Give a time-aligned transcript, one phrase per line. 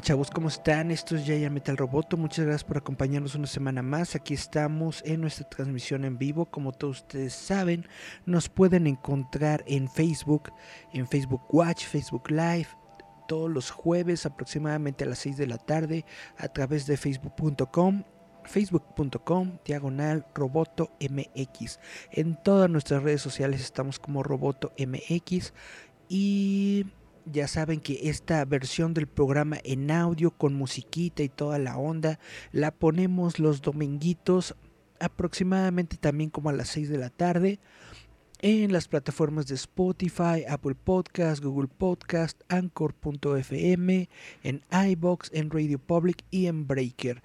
[0.00, 0.90] Chavos, ¿cómo están?
[0.90, 2.16] Esto es Yaya Metal Roboto.
[2.16, 4.14] Muchas gracias por acompañarnos una semana más.
[4.14, 6.46] Aquí estamos en nuestra transmisión en vivo.
[6.46, 7.86] Como todos ustedes saben,
[8.24, 10.52] nos pueden encontrar en Facebook,
[10.94, 12.68] en Facebook Watch, Facebook Live,
[13.28, 16.06] todos los jueves aproximadamente a las 6 de la tarde
[16.38, 18.04] a través de facebook.com
[18.44, 21.78] facebook.com diagonal roboto mx
[22.10, 25.52] en todas nuestras redes sociales estamos como roboto mx
[26.08, 26.86] y
[27.24, 32.18] ya saben que esta versión del programa en audio con musiquita y toda la onda
[32.52, 34.56] la ponemos los dominguitos
[34.98, 37.58] aproximadamente también como a las 6 de la tarde
[38.42, 44.08] en las plataformas de Spotify, Apple Podcast, Google Podcast, Anchor.fm,
[44.42, 47.22] en iBox, en Radio Public y en Breaker.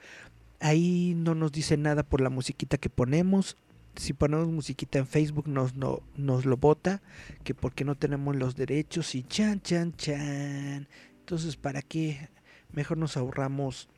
[0.60, 3.58] Ahí no nos dice nada por la musiquita que ponemos.
[3.96, 7.02] Si ponemos musiquita en Facebook nos, no, nos lo bota,
[7.44, 10.88] que porque no tenemos los derechos y chan, chan, chan.
[11.20, 12.30] Entonces, ¿para qué?
[12.72, 13.90] Mejor nos ahorramos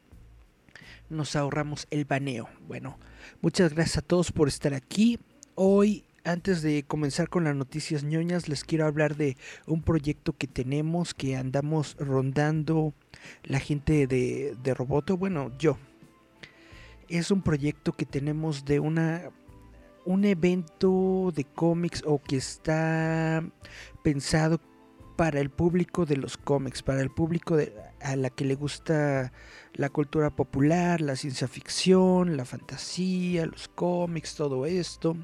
[1.10, 2.50] nos ahorramos el baneo.
[2.68, 3.00] Bueno,
[3.42, 5.20] muchas gracias a todos por estar aquí.
[5.56, 10.48] Hoy antes de comenzar con las noticias ñoñas, les quiero hablar de un proyecto que
[10.48, 12.94] tenemos, que andamos rondando
[13.44, 15.78] la gente de, de Roboto, bueno, yo.
[17.08, 19.32] Es un proyecto que tenemos de una
[20.08, 23.44] un evento de cómics o que está
[24.04, 24.62] pensado
[25.18, 29.34] para el público de los cómics, para el público de, a la que le gusta
[29.74, 35.18] la cultura popular, la ciencia ficción, la fantasía, los cómics, todo esto.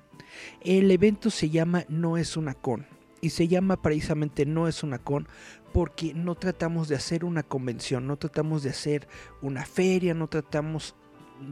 [0.59, 2.85] El evento se llama No es una con
[3.21, 5.29] y se llama precisamente No es una con
[5.71, 9.07] porque no tratamos de hacer una convención, no tratamos de hacer
[9.41, 10.93] una feria, no tratamos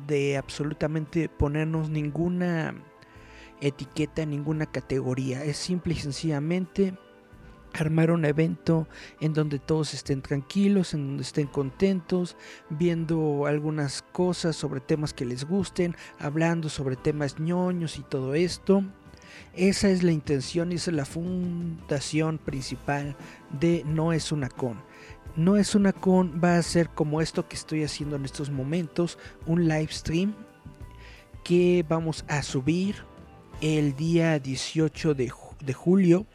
[0.05, 2.75] de absolutamente ponernos ninguna
[3.61, 5.43] etiqueta, ninguna categoría.
[5.43, 6.97] Es simple y sencillamente
[7.73, 8.87] armar un evento
[9.19, 12.35] en donde todos estén tranquilos, en donde estén contentos,
[12.69, 18.83] viendo algunas cosas sobre temas que les gusten, hablando sobre temas ñoños y todo esto.
[19.53, 23.15] Esa es la intención y esa es la fundación principal
[23.59, 24.81] de No es una con.
[25.37, 29.17] No es una con va a ser como esto que estoy haciendo en estos momentos,
[29.45, 30.35] un live stream
[31.43, 33.10] que vamos a subir
[33.61, 35.31] el día 18 de,
[35.63, 36.25] de julio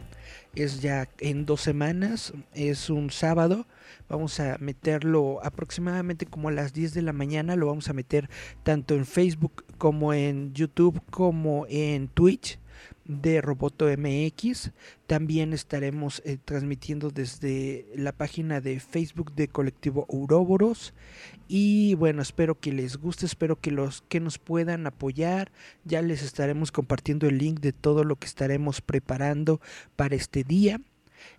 [0.54, 3.66] es ya en dos semanas, es un sábado.
[4.08, 7.56] Vamos a meterlo aproximadamente como a las 10 de la mañana.
[7.56, 8.30] Lo vamos a meter
[8.62, 12.58] tanto en Facebook como en YouTube como en Twitch
[13.04, 14.70] de Roboto MX.
[15.06, 20.94] También estaremos eh, transmitiendo desde la página de Facebook de Colectivo Ouroboros.
[21.48, 25.52] Y bueno, espero que les guste, espero que los que nos puedan apoyar.
[25.84, 29.60] Ya les estaremos compartiendo el link de todo lo que estaremos preparando
[29.94, 30.80] para este día.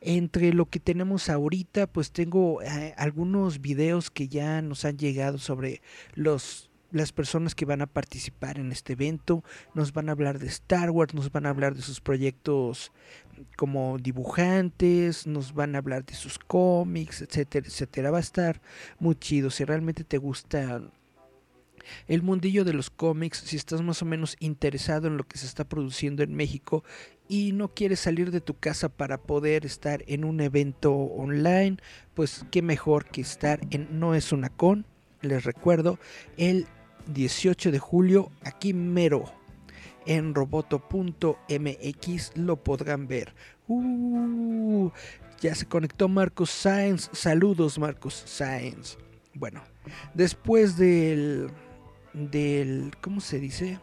[0.01, 5.37] Entre lo que tenemos ahorita, pues tengo eh, algunos videos que ya nos han llegado
[5.37, 5.81] sobre
[6.15, 9.43] los las personas que van a participar en este evento
[9.73, 12.91] nos van a hablar de Star Wars, nos van a hablar de sus proyectos
[13.55, 18.11] como dibujantes, nos van a hablar de sus cómics, etcétera, etcétera.
[18.11, 18.61] Va a estar
[18.99, 19.49] muy chido.
[19.49, 20.81] Si realmente te gusta
[22.07, 25.45] el mundillo de los cómics, si estás más o menos interesado en lo que se
[25.45, 26.83] está produciendo en México
[27.27, 31.77] y no quieres salir de tu casa para poder estar en un evento online,
[32.13, 34.85] pues qué mejor que estar en No es una con.
[35.21, 35.97] Les recuerdo,
[36.37, 36.67] el
[37.13, 39.25] 18 de julio, aquí mero,
[40.05, 43.33] en roboto.mx lo podrán ver.
[43.67, 44.89] Uh,
[45.39, 47.09] ya se conectó Marcos Sáenz.
[47.13, 48.97] Saludos, Marcos Sáenz.
[49.33, 49.61] Bueno,
[50.13, 51.49] después del.
[52.13, 52.93] del.
[53.01, 53.79] ¿Cómo se dice?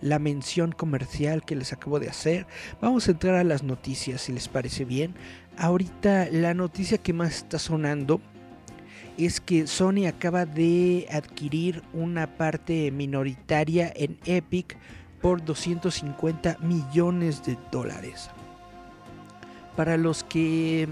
[0.00, 2.46] La mención comercial que les acabo de hacer.
[2.80, 5.14] Vamos a entrar a las noticias, si les parece bien.
[5.56, 8.20] Ahorita la noticia que más está sonando
[9.18, 14.76] es que Sony acaba de adquirir una parte minoritaria en Epic
[15.20, 18.30] por 250 millones de dólares.
[19.76, 20.88] Para los que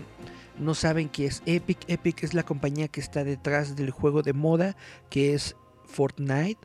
[0.58, 4.32] no saben qué es Epic, Epic es la compañía que está detrás del juego de
[4.32, 4.76] moda
[5.10, 6.60] que es Fortnite.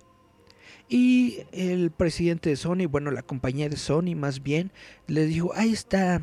[0.89, 4.71] Y el presidente de Sony, bueno, la compañía de Sony más bien,
[5.07, 6.21] les dijo, ahí está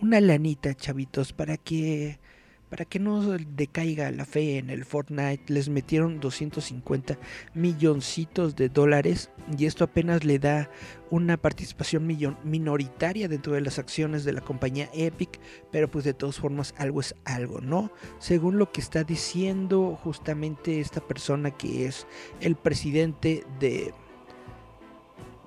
[0.00, 2.20] una lanita, chavitos, para que
[2.68, 7.16] para que no decaiga la fe en el Fortnite, les metieron 250
[7.54, 10.68] milloncitos de dólares y esto apenas le da
[11.10, 12.06] una participación
[12.42, 15.38] minoritaria dentro de las acciones de la compañía Epic,
[15.70, 17.92] pero pues de todas formas algo es algo, ¿no?
[18.18, 22.06] Según lo que está diciendo justamente esta persona que es
[22.40, 23.94] el presidente de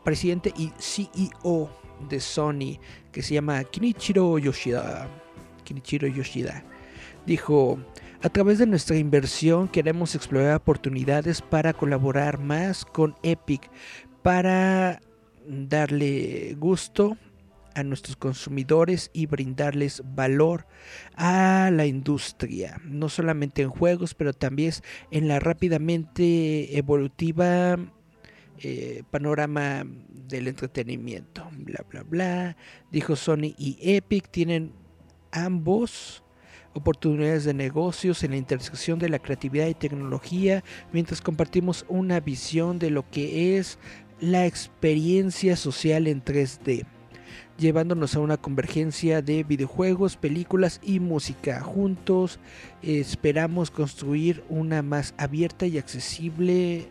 [0.06, 1.70] presidente y CEO
[2.10, 2.80] de Sony
[3.12, 5.10] que se llama Kinichiro Yoshida.
[5.66, 6.64] Kinichiro Yoshida
[7.26, 7.80] Dijo,
[8.22, 13.70] a través de nuestra inversión queremos explorar oportunidades para colaborar más con Epic,
[14.22, 15.02] para
[15.48, 17.18] darle gusto
[17.76, 20.68] a nuestros consumidores y brindarles valor
[21.16, 24.74] a la industria, no solamente en juegos, pero también
[25.12, 27.78] en la rápidamente evolutiva
[28.62, 31.48] eh, panorama del entretenimiento.
[31.54, 32.58] Bla, bla, bla.
[32.92, 34.74] Dijo Sony y Epic tienen
[35.32, 36.24] ambos
[36.74, 40.64] oportunidades de negocios en la intersección de la creatividad y tecnología,
[40.94, 43.78] mientras compartimos una visión de lo que es
[44.20, 46.86] la experiencia social en 3D,
[47.58, 51.62] llevándonos a una convergencia de videojuegos, películas y música.
[51.62, 52.40] Juntos
[52.82, 56.90] esperamos construir una más abierta y accesible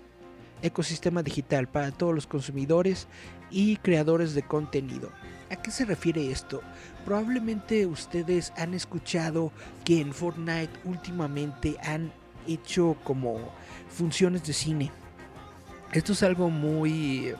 [0.62, 3.06] ecosistema digital para todos los consumidores
[3.50, 5.10] y creadores de contenido.
[5.50, 6.62] ¿A qué se refiere esto?
[7.04, 9.50] Probablemente ustedes han escuchado
[9.84, 12.12] que en Fortnite últimamente han
[12.46, 13.38] hecho como
[13.88, 14.92] funciones de cine.
[15.92, 17.34] Esto es algo muy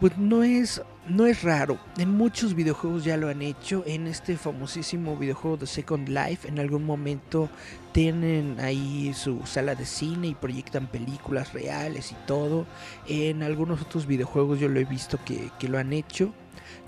[0.00, 1.78] pues no es no es raro.
[1.98, 3.82] En muchos videojuegos ya lo han hecho.
[3.86, 7.50] En este famosísimo videojuego de Second Life, en algún momento
[7.92, 12.66] tienen ahí su sala de cine y proyectan películas reales y todo.
[13.06, 16.32] En algunos otros videojuegos yo lo he visto que, que lo han hecho.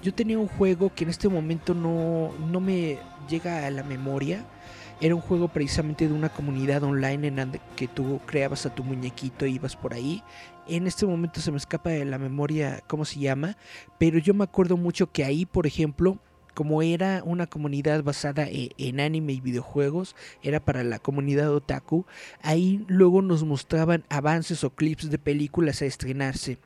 [0.02, 2.98] Yo tenía un juego que en este momento no, no me
[3.28, 4.44] llega a la memoria.
[5.00, 9.44] Era un juego precisamente de una comunidad online en que tú creabas a tu muñequito
[9.44, 10.22] e ibas por ahí.
[10.68, 13.56] En este momento se me escapa de la memoria cómo se llama,
[13.98, 16.18] pero yo me acuerdo mucho que ahí, por ejemplo,
[16.56, 22.06] como era una comunidad basada e, en, anime y videojuegos, era para la comunidad otaku,
[22.40, 26.58] ahí luego nos mostraban avances o clips de películas a estrenarse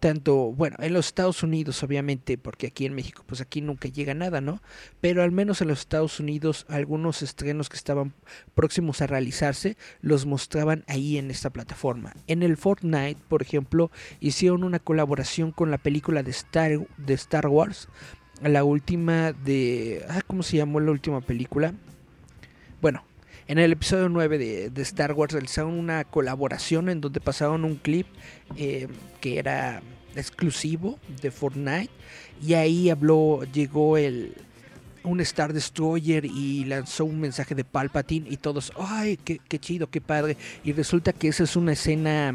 [0.00, 4.14] tanto, bueno, en los Estados Unidos obviamente, porque aquí en México pues aquí nunca llega
[4.14, 4.60] nada, ¿no?
[5.00, 8.12] Pero al menos en los Estados Unidos algunos estrenos que estaban
[8.54, 12.14] próximos a realizarse los mostraban ahí en esta plataforma.
[12.26, 13.90] En el Fortnite, por ejemplo,
[14.20, 17.88] hicieron una colaboración con la película de Star, de Star Wars,
[18.48, 20.04] la última de...
[20.08, 21.72] Ah, ¿Cómo se llamó la última película?
[22.80, 23.04] Bueno,
[23.46, 28.06] en el episodio 9 de, Star Wars realizaron una colaboración en donde pasaron un clip
[28.56, 28.88] eh,
[29.20, 29.82] que era
[30.16, 31.90] exclusivo de Fortnite
[32.42, 34.34] y ahí habló, llegó el
[35.04, 39.88] un Star Destroyer y lanzó un mensaje de Palpatine y todos, ay, qué, qué chido,
[39.88, 40.36] qué padre.
[40.64, 42.34] Y resulta que esa es una escena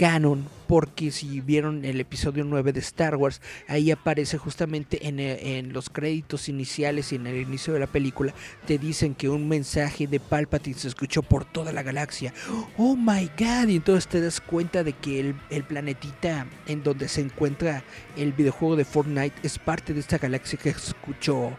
[0.00, 5.58] canon, porque si vieron el episodio 9 de Star Wars, ahí aparece justamente en, eh,
[5.58, 8.32] en, los créditos iniciales y en el inicio de la película,
[8.66, 12.32] te dicen que un mensaje de Palpatine se escuchó por toda la galaxia.
[12.78, 17.06] Oh my god, y entonces te das cuenta de que el, el planetita en donde
[17.06, 17.84] se encuentra
[18.16, 21.50] el videojuego de Fortnite es parte de esta galaxia que escuchó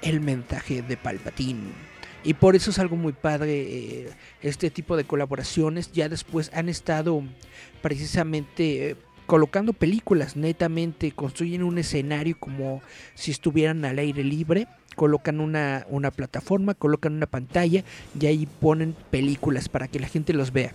[0.00, 1.89] el mensaje de Palpatine.
[2.22, 4.10] Y por eso es algo muy padre eh,
[4.42, 5.92] este tipo de colaboraciones.
[5.92, 7.22] Ya después han estado
[7.80, 8.96] precisamente eh,
[9.26, 12.82] colocando películas netamente, construyen un escenario como
[13.14, 17.84] si estuvieran al aire libre, colocan una, una plataforma, colocan una pantalla
[18.20, 20.74] y ahí ponen películas para que la gente los vea.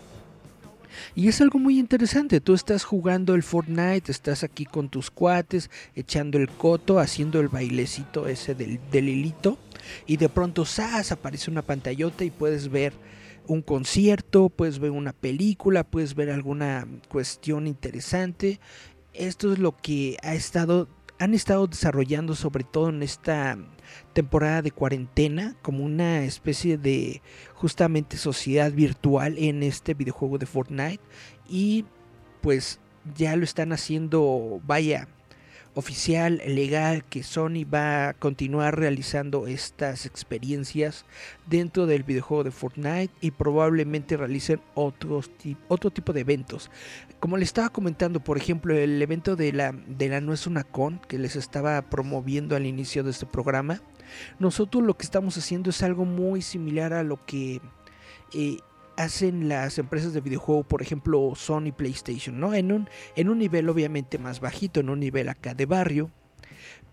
[1.13, 5.69] Y es algo muy interesante, tú estás jugando el Fortnite, estás aquí con tus cuates,
[5.93, 9.57] echando el coto, haciendo el bailecito ese del, del hilito
[10.05, 11.11] y de pronto ¡zas!
[11.11, 12.93] aparece una pantallota y puedes ver
[13.47, 18.59] un concierto, puedes ver una película, puedes ver alguna cuestión interesante.
[19.13, 20.87] Esto es lo que ha estado
[21.17, 23.57] han estado desarrollando sobre todo en esta
[24.13, 27.21] temporada de cuarentena como una especie de
[27.53, 30.99] justamente sociedad virtual en este videojuego de Fortnite
[31.47, 31.85] y
[32.41, 32.79] pues
[33.15, 35.07] ya lo están haciendo vaya
[35.75, 41.05] oficial, legal, que Sony va a continuar realizando estas experiencias
[41.47, 45.29] dentro del videojuego de Fortnite y probablemente realicen otros,
[45.67, 46.71] otro tipo de eventos.
[47.19, 50.63] Como les estaba comentando, por ejemplo, el evento de la, de la No es una
[50.63, 53.81] con que les estaba promoviendo al inicio de este programa,
[54.39, 57.61] nosotros lo que estamos haciendo es algo muy similar a lo que...
[58.33, 58.57] Eh,
[58.97, 62.53] hacen las empresas de videojuego, por ejemplo Sony PlayStation, ¿no?
[62.53, 66.11] En un, en un nivel obviamente más bajito, en un nivel acá de barrio,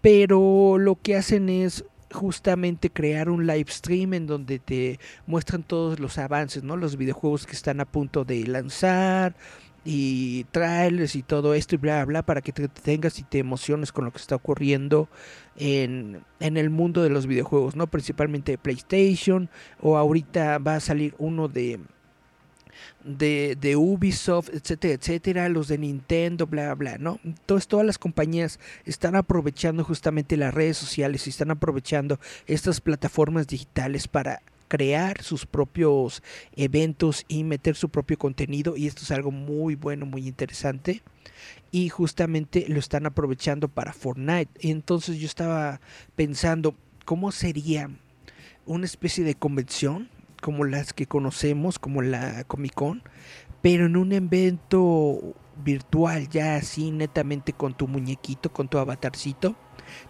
[0.00, 5.98] pero lo que hacen es justamente crear un live stream en donde te muestran todos
[5.98, 6.76] los avances, ¿no?
[6.76, 9.34] Los videojuegos que están a punto de lanzar
[9.84, 13.92] y trailers y todo esto y bla bla para que te tengas y te emociones
[13.92, 15.08] con lo que está ocurriendo
[15.56, 17.86] en, en el mundo de los videojuegos, ¿no?
[17.86, 21.80] Principalmente de PlayStation o ahorita va a salir uno de
[23.04, 27.18] de, de, Ubisoft, etcétera, etcétera, los de Nintendo, bla, bla, ¿no?
[27.24, 33.46] Entonces todas las compañías están aprovechando justamente las redes sociales y están aprovechando estas plataformas
[33.46, 36.22] digitales para crear sus propios
[36.56, 41.02] eventos y meter su propio contenido y esto es algo muy bueno, muy interesante
[41.70, 44.50] y justamente lo están aprovechando para Fortnite.
[44.60, 45.82] Entonces yo estaba
[46.16, 46.74] pensando,
[47.04, 47.90] ¿cómo sería
[48.64, 50.08] una especie de convención
[50.40, 53.02] como las que conocemos, como la Comic Con,
[53.60, 59.54] pero en un evento virtual, ya así netamente con tu muñequito, con tu avatarcito,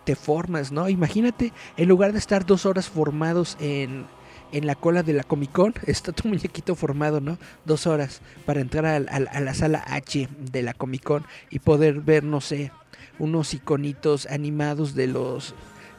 [0.04, 0.88] te formas, ¿no?
[0.88, 4.06] Imagínate, en lugar de estar dos horas formados en,
[4.52, 7.38] en la cola de la Comic Con, está tu muñequito formado, ¿no?
[7.64, 12.00] Dos horas para entrar a, a la sala H de la Comic Con y poder
[12.00, 12.70] ver, no sé,
[13.18, 15.54] unos iconitos animados de los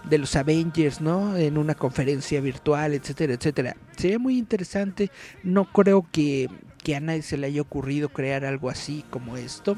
[0.10, 1.38] de los Avengers, ¿no?
[1.38, 3.78] En una conferencia virtual, etcétera, etcétera.
[3.96, 5.10] Sería muy interesante.
[5.44, 6.50] No creo que,
[6.84, 9.78] que a nadie se le haya ocurrido crear algo así como esto.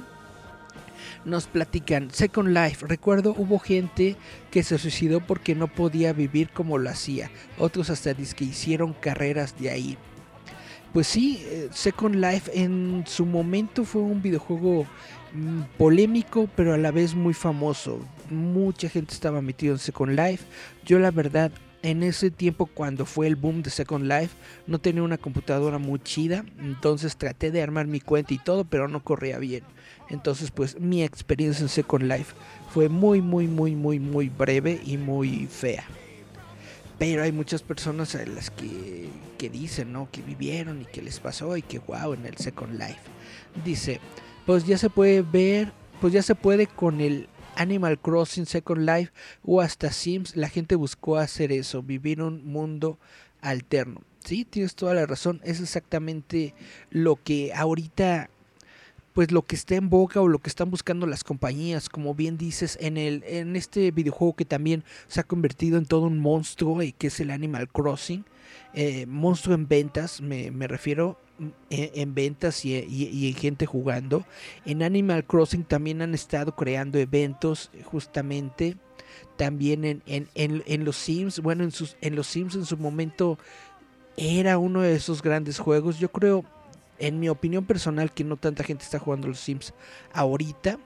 [1.25, 4.15] Nos platican, Second Life, recuerdo hubo gente
[4.51, 7.31] que se suicidó porque no podía vivir como lo hacía.
[7.57, 9.97] Otros hasta que hicieron carreras de ahí.
[10.95, 14.87] Pues sí, eh, Second Life en su momento fue un videojuego
[15.33, 17.99] mm, polémico, pero a la vez muy famoso.
[18.29, 20.45] Mucha gente estaba metido en Second Life.
[20.85, 25.03] Yo la verdad, en ese tiempo cuando fue el boom de Second Life, no tenía
[25.03, 26.45] una computadora muy chida.
[26.59, 29.63] Entonces traté de armar mi cuenta y todo, pero no corría bien.
[30.09, 32.33] Entonces pues mi experiencia en Second Life
[32.73, 35.85] fue muy, muy, muy, muy, muy breve y muy fea.
[36.97, 40.09] Pero hay muchas personas a las que, que dicen, ¿no?
[40.11, 42.99] Que vivieron y que les pasó y que wow en el Second Life.
[43.63, 43.99] Dice,
[44.45, 49.11] pues ya se puede ver, pues ya se puede con el Animal Crossing Second Life
[49.43, 50.35] o hasta Sims.
[50.35, 52.99] La gente buscó hacer eso, vivir un mundo
[53.41, 54.01] alterno.
[54.23, 55.41] Sí, tienes toda la razón.
[55.43, 56.53] Es exactamente
[56.89, 58.29] lo que ahorita
[59.15, 62.37] pues lo que está en boca o lo que están buscando las compañías, como bien
[62.37, 66.83] dices, en el en este videojuego que también se ha convertido en todo un monstruo
[66.83, 68.25] y que es el Animal Crossing,
[68.73, 74.25] eh, monstruo en ventas, me, refiero mm, en, ventas y, en gente jugando.
[74.65, 78.75] En Animal Crossing también han estado creando eventos justamente,
[79.37, 83.39] también en, en, en los Sims, bueno, en, sus, en los Sims en su momento
[84.17, 86.43] era uno de esos grandes juegos, yo creo
[86.99, 89.73] en mi opinión personal, que no tanta gente está jugando los Sims
[90.13, 90.79] ahorita,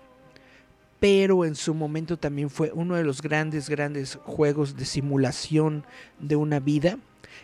[1.00, 5.86] pero en su momento también fue uno de los grandes, grandes juegos de simulación
[6.20, 6.98] de una vida.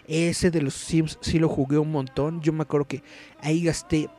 [0.08, 2.42] Ese de los Sims sí lo jugué un montón.
[2.42, 3.04] Yo me acuerdo que
[3.42, 4.10] ahí gasté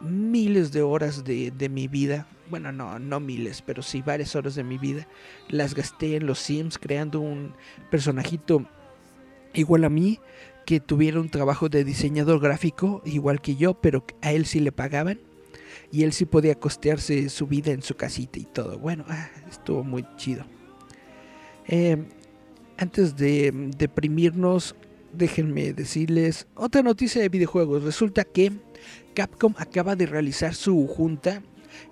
[0.00, 2.26] miles de horas de, de, mi vida.
[2.48, 5.08] Bueno, no, no miles, pero sí varias horas de mi vida.
[5.48, 7.54] Las gasté en los Sims creando un
[7.90, 8.64] personajito
[9.52, 10.20] igual a mí
[10.66, 14.72] que tuviera un trabajo de diseñador gráfico igual que yo, pero a él sí le
[14.72, 15.20] pagaban
[15.90, 18.78] y él sí podía costearse su vida en su casita y todo.
[18.78, 20.44] Bueno, ah, estuvo muy chido.
[21.68, 22.04] Eh,
[22.76, 24.74] antes de deprimirnos,
[25.12, 27.84] déjenme decirles otra noticia de videojuegos.
[27.84, 28.52] Resulta que
[29.14, 31.42] Capcom acaba de realizar su junta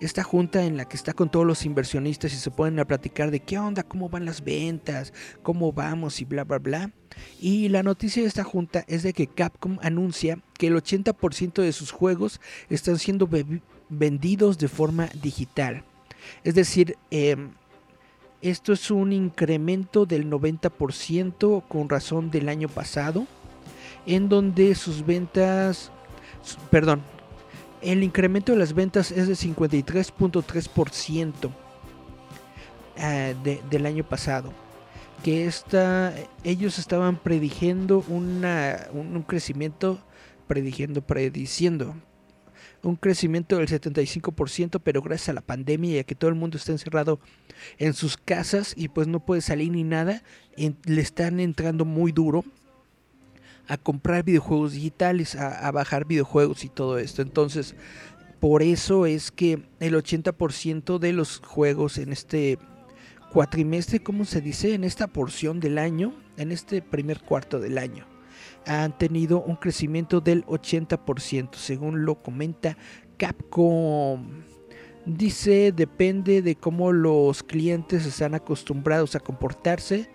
[0.00, 3.31] esta junta en la que está con todos los inversionistas y se ponen a platicar
[3.31, 5.12] de qué onda, cómo van las ventas,
[5.43, 6.91] cómo vamos y bla, bla, bla.
[7.41, 11.73] Y la noticia de esta junta es de que Capcom anuncia que el 80% de
[11.73, 13.29] sus juegos están siendo
[13.88, 15.85] vendidos de forma digital.
[16.43, 17.50] Es decir, em,
[18.43, 23.26] esto es un incremento del 90% con razón del año pasado,
[24.07, 25.91] en donde sus ventas,
[26.71, 27.03] perdón,
[27.85, 31.50] el incremento de las ventas es de 53.3%
[32.97, 33.37] eh,
[33.71, 34.53] del año pasado.
[35.23, 36.12] Que esta,
[36.43, 40.05] ellos estaban prediciendo una, un, crecimiento,
[40.47, 41.95] prediciendo, prediciendo
[42.83, 46.59] un crecimiento del 75%, pero gracias a la pandemia y a que todo el mundo
[46.59, 47.19] está encerrado
[47.79, 50.23] en sus casas y pues no puede salir ni nada,
[50.57, 52.45] le están entrando muy duro
[53.66, 57.23] a comprar videojuegos digitales, a, bajar videojuegos y todo esto.
[57.23, 57.75] Entonces,
[58.40, 62.59] por eso es que el 80% de los juegos en este
[63.33, 64.75] cuatrimestre, ¿cómo se dice?
[64.75, 68.06] En esta porción del año, en este primer cuarto del año,
[68.66, 72.76] han tenido un crecimiento del 80%, según lo comenta
[73.16, 74.42] Capcom.
[75.06, 80.09] Dice, depende de cómo los clientes están acostumbrados a comportarse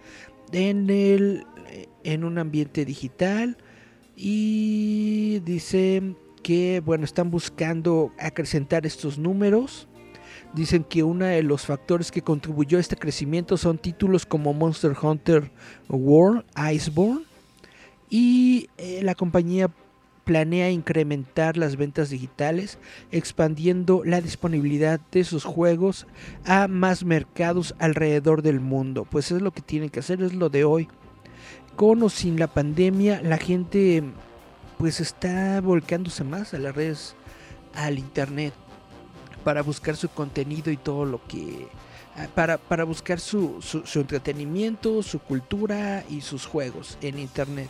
[0.51, 1.45] en, el,
[2.03, 3.57] en un ambiente digital.
[4.15, 9.87] Y dice que, bueno, están buscando acrecentar estos números.
[10.53, 14.95] Dicen que uno de los factores que contribuyó a este crecimiento son títulos como Monster
[15.01, 15.51] Hunter
[15.87, 17.25] World, Iceborne.
[18.09, 19.69] Y eh, la compañía
[20.29, 22.77] planea incrementar las ventas digitales,
[23.11, 26.05] expandiendo la disponibilidad de sus juegos
[26.45, 29.07] a más mercados alrededor del mundo.
[29.09, 30.87] Pues es lo que tienen que hacer, es lo de hoy.
[31.79, 34.03] Con o sin la pandemia, la gente
[34.77, 37.15] pues está volcándose más a las redes,
[37.73, 38.53] al internet,
[39.45, 41.69] para buscar su contenido y todo lo que...
[42.17, 47.69] Ah, para, para buscar su, su, su entretenimiento, su cultura y sus juegos en internet.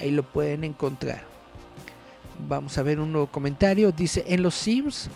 [0.00, 1.22] Ahí lo pueden encontrar.
[2.48, 3.92] Vamos a ver un nuevo comentario.
[3.92, 5.10] Dice, en los Sims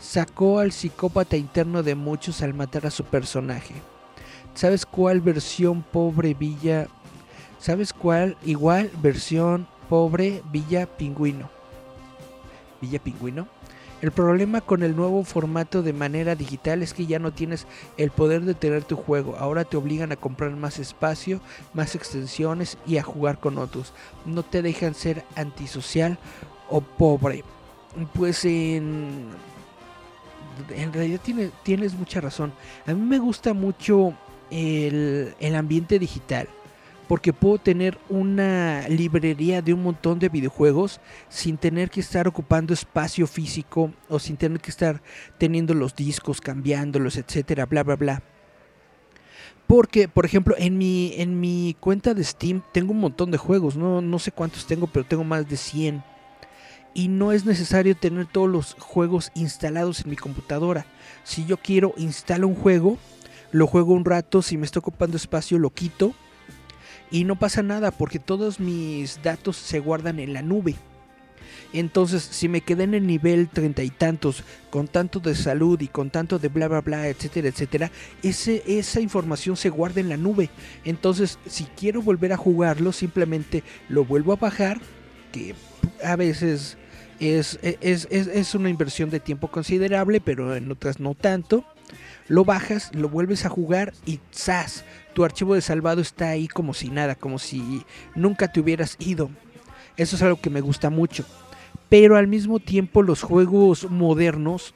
[0.00, 3.74] sacó al psicópata interno de muchos al matar a su personaje.
[4.54, 6.88] ¿Sabes cuál versión pobre Villa?
[7.60, 11.50] ¿Sabes cuál igual versión pobre Villa Pingüino?
[12.80, 13.46] Villa Pingüino.
[14.00, 17.66] El problema con el nuevo formato de manera digital es que ya no tienes
[17.98, 19.36] el poder de tener tu juego.
[19.36, 21.42] Ahora te obligan a comprar más espacio,
[21.74, 23.92] más extensiones y a jugar con otros.
[24.24, 26.16] No te dejan ser antisocial
[26.70, 27.44] o pobre.
[28.14, 29.28] Pues en,
[30.70, 32.54] en realidad tiene, tienes mucha razón.
[32.86, 34.14] A mí me gusta mucho
[34.50, 36.48] el, el ambiente digital.
[37.10, 42.72] Porque puedo tener una librería de un montón de videojuegos sin tener que estar ocupando
[42.72, 45.02] espacio físico o sin tener que estar
[45.36, 48.22] teniendo los discos, cambiándolos, etcétera, bla, bla, bla.
[49.66, 53.74] Porque, por ejemplo, en mi, en mi cuenta de Steam tengo un montón de juegos.
[53.74, 56.04] No, no sé cuántos tengo, pero tengo más de 100
[56.94, 60.86] y no es necesario tener todos los juegos instalados en mi computadora.
[61.24, 62.98] Si yo quiero instalar un juego,
[63.50, 66.14] lo juego un rato, si me está ocupando espacio lo quito
[67.10, 70.76] y no pasa nada porque todos mis datos se guardan en la nube.
[71.72, 75.86] Entonces, si me quedé en el nivel treinta y tantos, con tanto de salud y
[75.86, 77.92] con tanto de bla bla bla, etcétera, etcétera,
[78.22, 80.50] ese, esa información se guarda en la nube.
[80.84, 84.80] Entonces, si quiero volver a jugarlo, simplemente lo vuelvo a bajar,
[85.30, 85.54] que
[86.02, 86.76] a veces
[87.20, 91.64] es, es, una inversión de tiempo considerable, pero en otras no tanto.
[92.28, 94.84] Lo bajas, lo vuelves a jugar y ¡zas!
[95.14, 99.30] Tu archivo de salvado está ahí como si nada, como si nunca te hubieras ido.
[99.96, 101.24] Eso es algo que me gusta mucho.
[101.88, 104.74] Pero al mismo tiempo los juegos modernos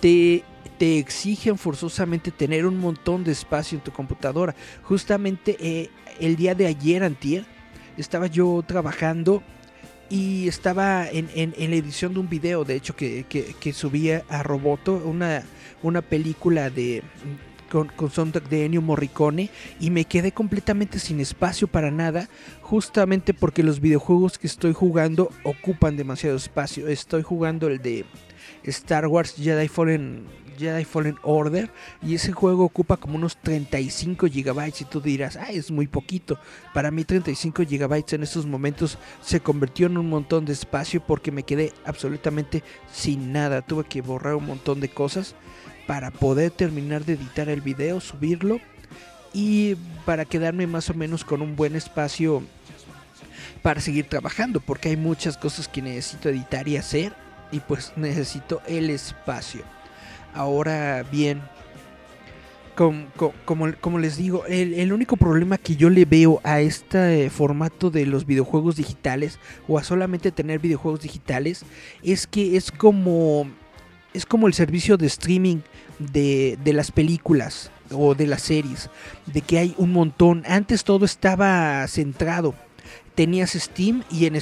[0.00, 0.42] te,
[0.78, 4.54] te exigen forzosamente tener un montón de espacio en tu computadora.
[4.82, 7.44] Justamente eh, el día de ayer, antier,
[7.96, 9.42] estaba yo trabajando
[10.10, 14.94] y estaba en, la edición de un video, de hecho, que, que, subía a Roboto,
[15.04, 15.42] una,
[15.82, 17.02] una película de
[17.68, 19.50] con, con soundtrack de Ennio Morricone
[19.80, 22.28] y me quedé completamente sin espacio para nada,
[22.62, 26.88] justamente porque los videojuegos que estoy jugando ocupan demasiado espacio.
[26.88, 28.04] Estoy jugando el de
[28.64, 30.26] Star Wars Jedi Fallen
[30.58, 31.70] Jedi Fallen Order
[32.02, 36.38] y ese juego ocupa como unos 35 gigabytes y tú dirás, ah, es muy poquito.
[36.74, 41.30] Para mí 35 gigabytes en estos momentos se convirtió en un montón de espacio porque
[41.30, 43.62] me quedé absolutamente sin nada.
[43.62, 45.34] Tuve que borrar un montón de cosas
[45.88, 48.60] para poder terminar de editar el video, subirlo
[49.32, 49.74] y
[50.04, 52.42] para quedarme más o menos con un buen espacio
[53.62, 57.14] para seguir trabajando porque hay muchas cosas que necesito editar y hacer
[57.50, 59.62] y pues necesito el espacio.
[60.34, 61.40] Ahora bien,
[62.74, 68.26] como, les digo, el, único problema que yo le veo a este formato de los
[68.26, 71.64] videojuegos digitales o a solamente tener videojuegos digitales
[72.02, 73.48] es que es como
[74.18, 75.58] es como el servicio de streaming
[76.00, 78.90] de, de las películas o de las series,
[79.26, 80.42] de que hay un montón.
[80.46, 82.54] Antes todo estaba centrado
[83.18, 84.38] tenías Steam y en,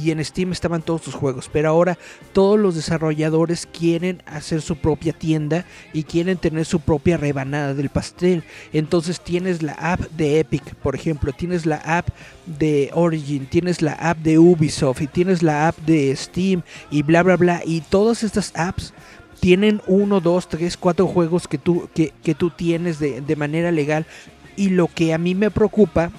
[0.00, 1.98] y en Steam estaban todos tus juegos, pero ahora
[2.32, 7.88] todos los desarrolladores quieren hacer su propia tienda y quieren tener su propia rebanada del
[7.88, 8.44] pastel.
[8.72, 12.06] Entonces tienes la app de Epic, por ejemplo, tienes la app
[12.46, 17.24] de Origin, tienes la app de Ubisoft y tienes la app de Steam y bla
[17.24, 17.62] bla bla.
[17.66, 18.94] Y todas estas apps
[19.40, 23.72] tienen uno, dos, tres, cuatro juegos que tú, que, que tú tienes de, de manera
[23.72, 24.06] legal.
[24.54, 26.12] Y lo que a mí me preocupa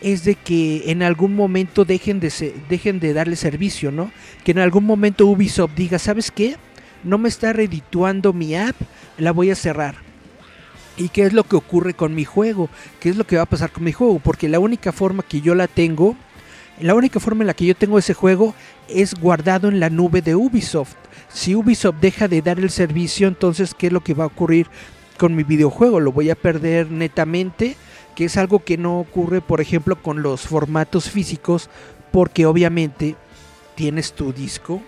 [0.00, 4.10] es de que en algún momento dejen de, dejen de darle servicio, ¿no?
[4.44, 6.56] Que en algún momento Ubisoft diga, ¿sabes qué?
[7.04, 8.76] No me está redituando mi app,
[9.18, 9.96] la voy a cerrar.
[10.96, 12.68] ¿Y qué es lo que ocurre con mi juego?
[12.98, 14.18] ¿Qué es lo que va a pasar con mi juego?
[14.18, 16.16] Porque la única forma que yo la tengo
[16.80, 18.54] La única forma en la que yo tengo ese juego
[18.88, 20.94] es guardado en la nube de Ubisoft.
[21.28, 24.66] Si Ubisoft deja de dar el servicio, entonces ¿qué es lo que va a ocurrir
[25.18, 26.00] con mi videojuego?
[26.00, 27.76] Lo voy a perder netamente,
[28.14, 31.70] que es algo que no ocurre, por ejemplo, con los formatos físicos,
[32.12, 33.16] porque obviamente
[33.74, 34.82] tienes tu disco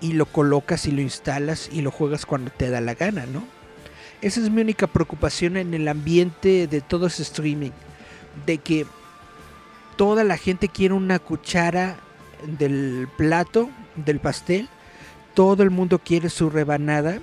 [0.00, 3.44] y lo colocas y lo instalas y lo juegas cuando te da la gana, ¿no?
[4.22, 7.70] Esa es mi única preocupación en el ambiente de todo ese streaming,
[8.46, 8.86] de que
[9.96, 11.96] toda la gente quiere una cuchara
[12.58, 14.68] del plato, del pastel,
[15.34, 17.20] todo el mundo quiere su rebanada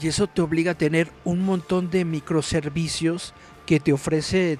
[0.00, 3.34] y eso te obliga a tener un montón de microservicios
[3.66, 4.58] que te ofrece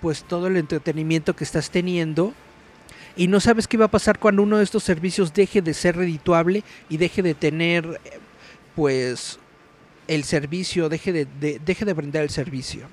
[0.00, 2.34] pues todo el entretenimiento que estás teniendo
[3.16, 5.96] y no sabes qué va a pasar cuando uno de estos servicios deje de ser
[5.96, 8.00] redituable y deje de tener
[8.74, 9.38] pues
[10.08, 12.88] el servicio, deje de, deje de brindar el servicio.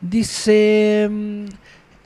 [0.00, 1.46] Dice mm,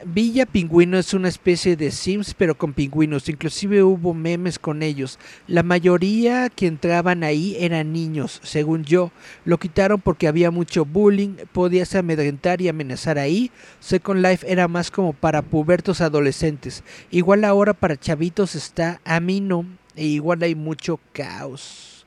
[0.04, 5.18] Villa Pingüino es una especie de Sims pero con pingüinos, inclusive hubo memes con ellos.
[5.46, 9.10] La mayoría que entraban ahí eran niños, según yo.
[9.46, 13.50] Lo quitaron porque había mucho bullying, podías amedrentar y amenazar ahí.
[13.80, 16.84] Second Life era más como para pubertos adolescentes.
[17.10, 22.04] Igual ahora para chavitos está a mí no, e igual hay mucho caos.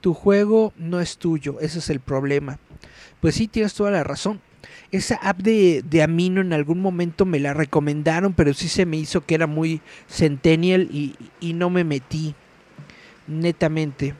[0.00, 2.60] Tu juego no es tuyo, ese es el problema.
[3.20, 4.40] Pues sí, tienes toda la razón
[4.96, 9.24] esa app de, Amino en algún momento me la recomendaron, pero sí se me hizo
[9.24, 12.34] que era muy centennial y, no me metí,
[13.26, 14.14] netamente.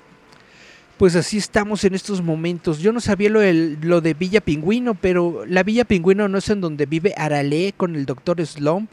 [0.97, 2.79] Pues así estamos en estos momentos.
[2.79, 3.41] Yo no sabía lo,
[3.83, 7.95] lo de Villa Pingüino, pero la Villa Pingüino no es en donde vive Arale con
[7.95, 8.91] el doctor Slump.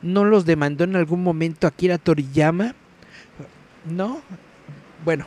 [0.00, 2.74] ¿No los demandó en algún momento Akira Toriyama?
[3.90, 4.20] ¿No?
[5.04, 5.26] Bueno,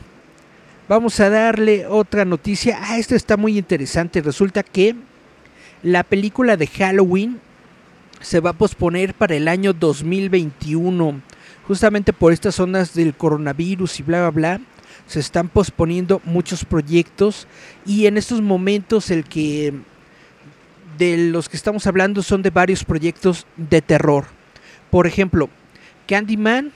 [0.88, 2.80] vamos a darle otra noticia.
[2.82, 4.22] Ah, esto está muy interesante.
[4.22, 4.96] Resulta que
[5.84, 7.40] la película de Halloween
[8.22, 11.22] se va a posponer para el año 2021.
[11.68, 14.62] Justamente por estas zonas del coronavirus y bla, bla, bla.
[15.08, 17.48] Se están posponiendo muchos proyectos.
[17.86, 19.74] Y en estos momentos el que
[20.98, 24.26] de los que estamos hablando son de varios proyectos de terror.
[24.92, 25.50] Por ejemplo,
[26.08, 26.72] Candyman,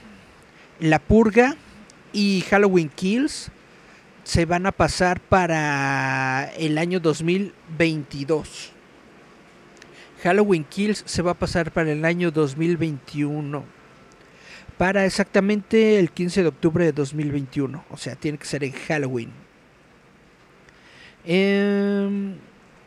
[0.80, 1.56] La Purga
[2.12, 3.50] y Halloween Kills
[4.24, 8.72] se van a pasar para el año 2022.
[10.26, 13.62] Halloween Kills se va a pasar para el año 2021.
[14.76, 17.84] Para exactamente el 15 de octubre de 2021.
[17.90, 19.30] O sea, tiene que ser en Halloween.
[21.24, 22.34] Em,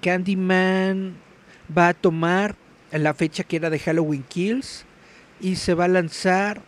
[0.02, 1.15] Candyman
[1.75, 2.58] va a tomar
[2.91, 4.84] la fecha que era de Halloween Kills
[5.39, 6.62] y se va a lanzar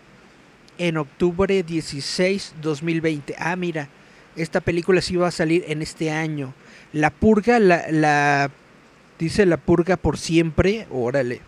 [0.78, 3.36] en octubre 16 2020.
[3.38, 3.90] Ah, mira,
[4.38, 6.54] esta película sí va a salir en este año.
[6.94, 8.52] La Purga, la, la
[9.22, 11.42] dice La Purga por siempre, órale.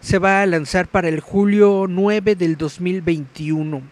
[0.00, 3.82] Se va a lanzar para el julio 9 del 2021.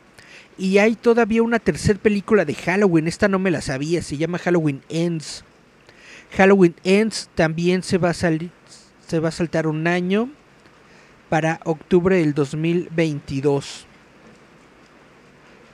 [0.59, 4.39] Y hay todavía una tercera película de Halloween, esta no me la sabía, se llama
[4.39, 5.45] Halloween Ends.
[6.37, 10.29] Halloween Ends también se va a se va a saltar un año
[11.29, 13.87] para octubre del 2022.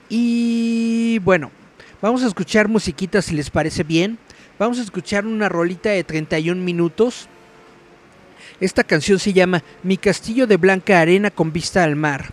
[0.09, 1.49] Y bueno,
[2.03, 4.19] vamos a escuchar musiquita si les parece bien.
[4.57, 7.27] Vamos a escuchar una rolita de 31 minutos.
[8.61, 12.31] Esta canción se llama Mi castillo de blanca arena con vista al mar.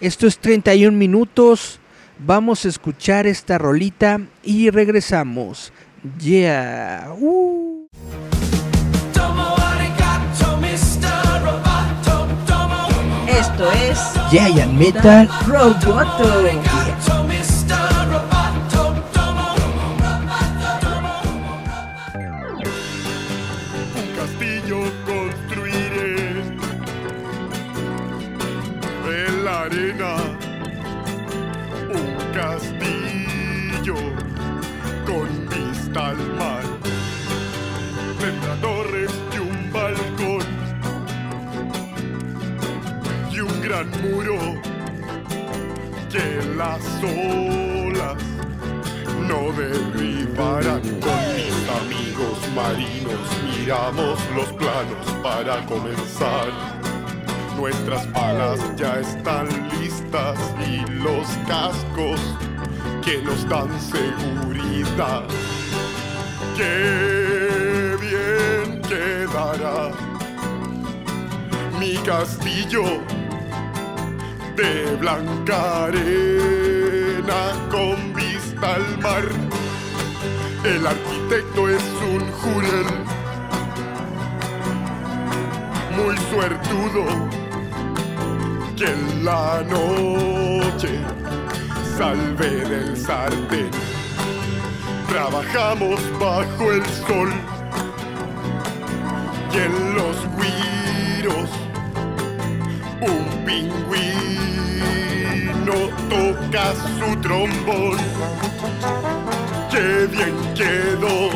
[0.00, 1.78] Esto es 31 minutos.
[2.18, 5.72] Vamos a escuchar esta rolita y regresamos.
[6.18, 7.12] Yeah.
[7.18, 7.86] Uh.
[13.28, 13.98] Esto es
[14.30, 17.17] Giant Metal Roboto.
[43.86, 44.38] Muro
[46.10, 48.22] que las olas
[49.28, 50.80] no derribarán.
[50.80, 56.48] Con mis amigos marinos miramos los planos para comenzar.
[57.56, 59.48] Nuestras palas ya están
[59.80, 60.38] listas
[60.68, 62.20] y los cascos
[63.04, 65.24] que nos dan seguridad.
[66.56, 69.90] Qué bien quedará
[71.78, 73.17] mi castillo
[74.58, 79.24] de blanca arena con vista al mar.
[80.64, 82.86] El arquitecto es un jurel
[85.96, 87.04] muy suertudo
[88.76, 90.98] que en la noche
[91.96, 93.70] salve del sartén.
[95.08, 97.32] Trabajamos bajo el sol
[99.52, 101.50] y en los guiros
[103.00, 104.47] un pingüino
[106.08, 107.98] toca su trombón.
[109.70, 111.30] Qué bien quedó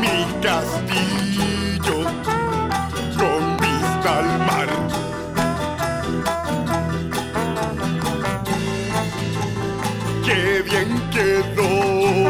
[0.00, 2.04] mi castillo
[3.18, 4.68] con vista al mar.
[10.24, 12.29] Qué bien quedó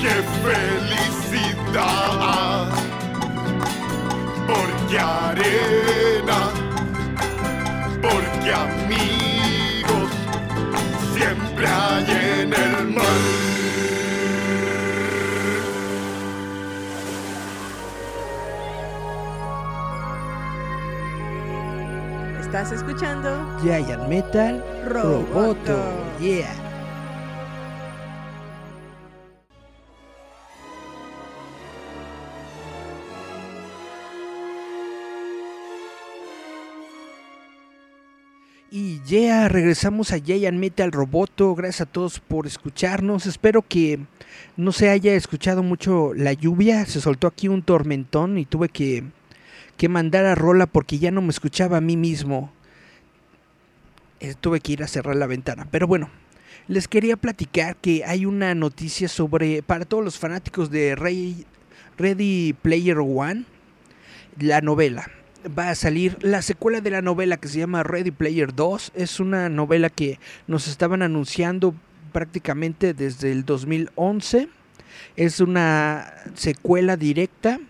[0.00, 0.14] ¡Qué
[0.46, 1.88] felicidad!
[4.46, 6.40] Porque arena,
[8.00, 10.10] porque amigos
[11.14, 12.06] siempre hay
[12.42, 13.04] en el mar.
[22.40, 23.28] Estás escuchando
[23.60, 25.26] Giant Metal Roboto.
[25.34, 25.76] Roboto.
[26.20, 26.67] Yeah.
[39.08, 41.54] Y ya regresamos a Giant Metal Roboto.
[41.54, 43.24] Gracias a todos por escucharnos.
[43.24, 44.00] Espero que
[44.58, 46.84] no se haya escuchado mucho la lluvia.
[46.84, 49.04] Se soltó aquí un tormentón y tuve que,
[49.78, 52.52] que mandar a Rola porque ya no me escuchaba a mí mismo.
[54.20, 55.66] Eh, tuve que ir a cerrar la ventana.
[55.70, 56.10] Pero bueno,
[56.66, 60.94] les quería platicar que hay una noticia sobre, para todos los fanáticos de
[61.96, 63.44] Ready Player One,
[64.38, 65.10] la novela.
[65.56, 68.92] Va a salir la secuela de la novela que se llama Ready Player 2.
[68.94, 71.74] Es una novela que nos estaban anunciando
[72.12, 74.48] prácticamente desde el 2011.
[75.16, 77.60] Es una secuela directa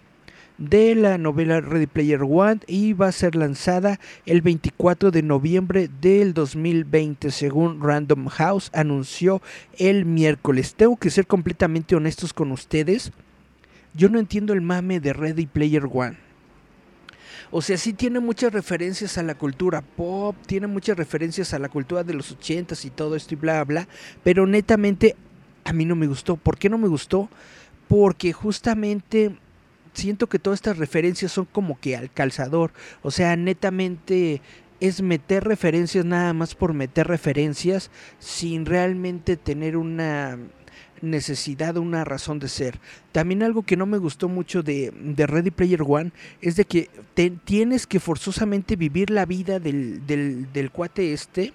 [0.59, 5.89] de la novela Ready Player One y va a ser lanzada el 24 de noviembre
[6.01, 9.41] del 2020 según Random House anunció
[9.79, 10.75] el miércoles.
[10.75, 13.13] Tengo que ser completamente honestos con ustedes.
[13.95, 16.28] Yo no entiendo el mame de Ready Player One.
[17.51, 21.69] O sea, sí tiene muchas referencias a la cultura pop, tiene muchas referencias a la
[21.69, 23.89] cultura de los ochentas y todo esto y bla bla,
[24.23, 25.17] pero netamente
[25.65, 26.37] a mí no me gustó.
[26.37, 27.29] ¿Por qué no me gustó?
[27.89, 29.37] Porque justamente
[29.95, 32.73] siento que todas estas referencias son como que al calzador.
[33.03, 34.41] O sea, netamente
[34.81, 40.39] es meter referencias nada más por meter referencias sin realmente tener una
[41.03, 42.79] necesidad o una razón de ser.
[43.13, 46.91] También algo que no me gustó mucho de, de Ready Player One es de que
[47.45, 51.53] tienes que forzosamente vivir la vida del, del, del cuate este.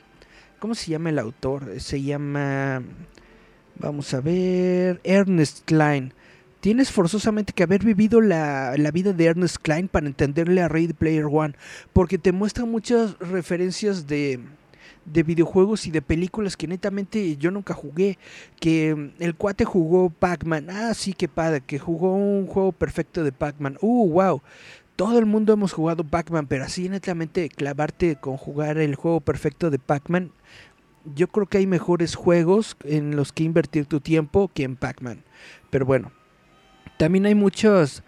[0.60, 1.80] ¿Cómo se llama el autor?
[1.80, 2.82] Se llama...
[3.80, 5.02] Vamos a ver...
[5.04, 6.14] Ernest Klein.
[6.62, 10.94] Tienes forzosamente que haber vivido la, la vida de Ernest Klein para entenderle a Ready
[10.94, 11.56] Player One.
[11.92, 14.40] Porque te muestra muchas referencias de,
[15.06, 18.18] de videojuegos y de películas que netamente yo nunca jugué.
[18.60, 20.70] Que mm, el cuate jugó Pac-Man.
[20.70, 21.62] Ah, sí, qué padre.
[21.62, 23.78] Que jugó un juego perfecto de Pac-Man.
[23.82, 24.42] Uh, wow.
[24.96, 29.70] Todo el mundo hemos jugado Pac-Man, pero así netamente clavarte con jugar el juego perfecto
[29.72, 30.32] de Pac-Man.
[31.16, 35.24] Yo creo que hay mejores juegos en los que invertir tu tiempo que en Pac-Man.
[35.70, 36.12] Pero bueno,
[36.98, 38.04] también hay muchos...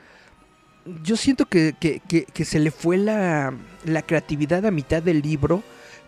[1.04, 3.52] Yo siento que, que- que- que se le fue la,
[3.84, 5.64] la creatividad a mitad del libro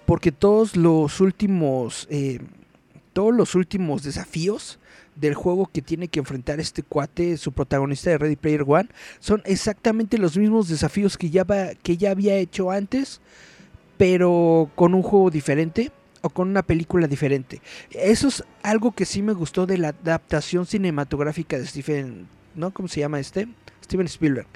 [0.07, 2.39] porque todos los últimos eh,
[3.13, 4.79] todos los últimos desafíos
[5.15, 8.89] del juego que tiene que enfrentar este cuate, su protagonista de Ready Player One,
[9.19, 13.19] son exactamente los mismos desafíos que ya, va- que ya había hecho antes,
[13.97, 15.91] pero con un juego diferente
[16.21, 17.61] o con una película diferente.
[17.89, 22.71] Eso es algo que sí me gustó de la adaptación cinematográfica de Stephen, ¿no?
[22.71, 23.47] ¿Cómo se llama este?
[23.83, 24.47] Steven Spielberg.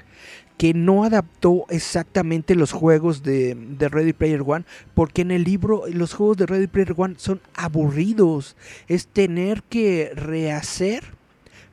[0.58, 5.84] Que no adaptó exactamente los juegos de, de Ready Player One, porque en el libro
[5.88, 8.56] los juegos de Ready Player One son aburridos.
[8.88, 11.04] Es tener que rehacer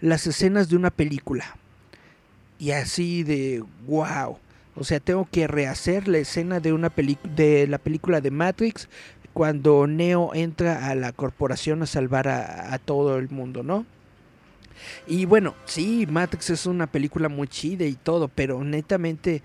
[0.02, 1.58] las escenas de una película.
[2.58, 4.38] Y así de wow.
[4.76, 6.92] O sea, tengo que rehacer la escena de una
[7.36, 8.88] de la película de Matrix
[9.34, 13.86] cuando Neo entra a la corporación a salvar a todo el mundo, ¿no?
[15.08, 19.42] Y bueno, sí, Matrix es una película muy chida y todo, pero netamente,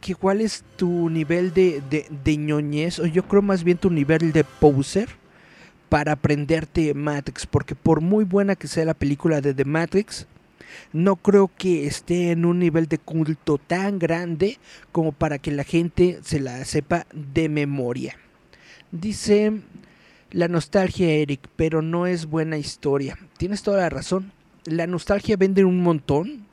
[0.00, 2.98] ¿qué, ¿cuál es tu nivel de, de, de ñoñez?
[2.98, 5.08] O yo creo más bien tu nivel de poser
[5.88, 10.26] para aprenderte Matrix, porque por muy buena que sea la película de The Matrix,
[10.92, 14.58] no creo que esté en un nivel de culto tan grande
[14.92, 18.16] como para que la gente se la sepa de memoria.
[18.90, 19.52] Dice
[20.30, 23.18] la nostalgia, Eric, pero no es buena historia.
[23.38, 24.32] Tienes toda la razón.
[24.64, 26.46] La nostalgia vende un montón.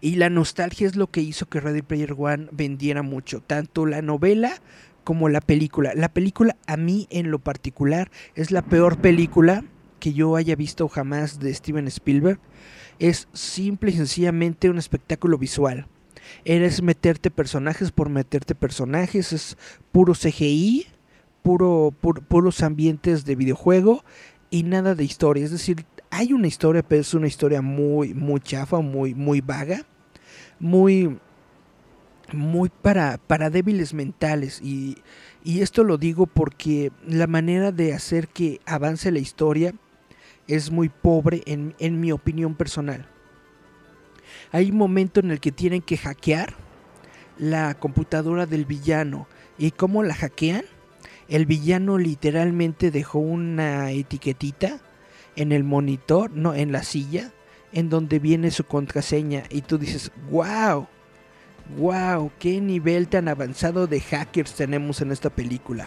[0.00, 3.40] Y la nostalgia es lo que hizo que Ready Player One vendiera mucho.
[3.40, 4.60] Tanto la novela
[5.04, 5.92] como la película.
[5.94, 9.64] La película a mí en lo particular es la peor película
[10.00, 12.40] que yo haya visto jamás de Steven Spielberg.
[12.98, 15.86] Es simple y sencillamente un espectáculo visual.
[16.44, 19.32] Eres meterte personajes por meterte personajes.
[19.32, 19.56] Es
[19.92, 20.86] puro CGI,
[21.42, 24.04] puro, puro puros ambientes de videojuego
[24.50, 25.44] y nada de historia.
[25.44, 29.84] Es decir, hay una historia, pero es una historia muy, muy chafa, muy, muy vaga,
[30.58, 31.18] muy,
[32.32, 34.60] muy para, para débiles mentales.
[34.62, 34.98] Y,
[35.44, 39.74] y esto lo digo porque la manera de hacer que avance la historia
[40.48, 43.06] es muy pobre en, en mi opinión personal.
[44.52, 46.54] Hay un momento en el que tienen que hackear
[47.38, 49.28] la computadora del villano.
[49.58, 50.64] ¿Y cómo la hackean?
[51.30, 54.80] El villano literalmente dejó una etiquetita
[55.36, 57.30] en el monitor, no, en la silla,
[57.72, 59.44] en donde viene su contraseña.
[59.48, 60.88] Y tú dices, wow,
[61.78, 65.86] wow, qué nivel tan avanzado de hackers tenemos en esta película.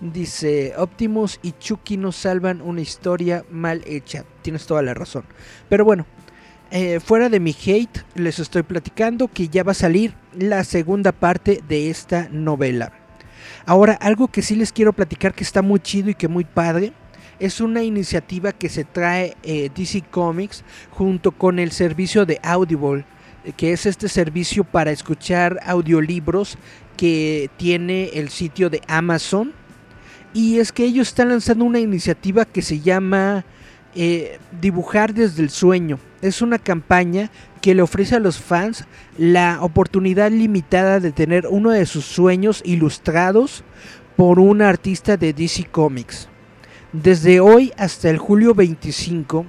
[0.00, 4.24] Dice, Optimus y Chucky nos salvan una historia mal hecha.
[4.40, 5.24] Tienes toda la razón.
[5.68, 6.06] Pero bueno,
[6.70, 11.12] eh, fuera de mi hate, les estoy platicando que ya va a salir la segunda
[11.12, 13.05] parte de esta novela.
[13.66, 16.92] Ahora, algo que sí les quiero platicar que está muy chido y que muy padre
[17.40, 23.04] es una iniciativa que se trae eh, DC Comics junto con el servicio de Audible,
[23.56, 26.56] que es este servicio para escuchar audiolibros
[26.96, 29.52] que tiene el sitio de Amazon.
[30.32, 33.44] Y es que ellos están lanzando una iniciativa que se llama
[33.96, 35.98] eh, Dibujar desde el sueño.
[36.22, 38.84] Es una campaña que le ofrece a los fans
[39.18, 43.64] la oportunidad limitada de tener uno de sus sueños ilustrados
[44.16, 46.28] por un artista de DC Comics.
[46.92, 49.44] Desde hoy hasta el julio 25,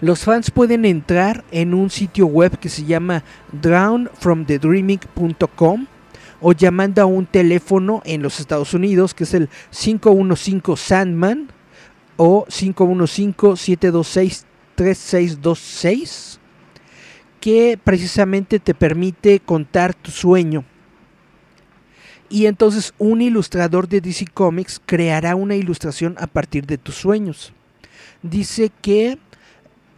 [0.00, 5.86] los fans pueden entrar en un sitio web que se llama drownfromthedreaming.com
[6.40, 11.48] o llamando a un teléfono en los Estados Unidos que es el 515 Sandman
[12.16, 12.46] o
[14.80, 16.38] 515-726-3626
[17.40, 20.64] que precisamente te permite contar tu sueño
[22.30, 27.52] y entonces un ilustrador de DC Comics creará una ilustración a partir de tus sueños.
[28.22, 29.18] Dice que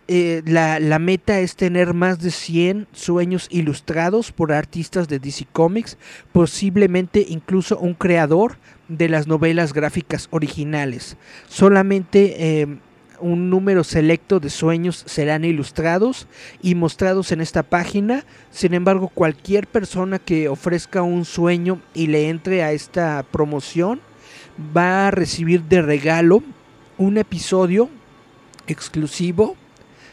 [0.09, 5.47] eh, la, la, meta es tener más de 100 sueños ilustrados por artistas de DC
[5.53, 5.99] Comics,
[6.33, 8.57] posiblemente incluso un creador
[8.89, 11.17] de las novelas gráficas originales.
[11.49, 12.79] Solamente eh,
[13.23, 16.27] un número selecto de sueños serán ilustrados
[16.61, 18.25] y mostrados en esta página.
[18.51, 24.01] Sin embargo, cualquier persona que ofrezca un sueño y le entre a esta promoción
[24.77, 26.43] va a recibir de regalo
[26.99, 27.89] un episodio
[28.67, 29.57] exclusivo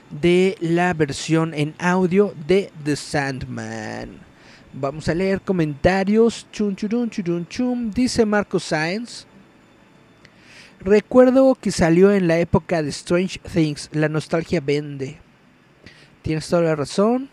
[0.10, 4.30] de la versión en audio de The Sandman.
[4.74, 6.48] Vamos a leer comentarios.
[6.52, 7.10] Chum, chum,
[7.48, 7.92] chum.
[7.92, 9.26] Dice Marco Sáenz.
[10.82, 13.90] Recuerdo que salió en la época de Strange Things.
[13.92, 15.18] La nostalgia vende.
[16.22, 17.30] Tienes toda la razón.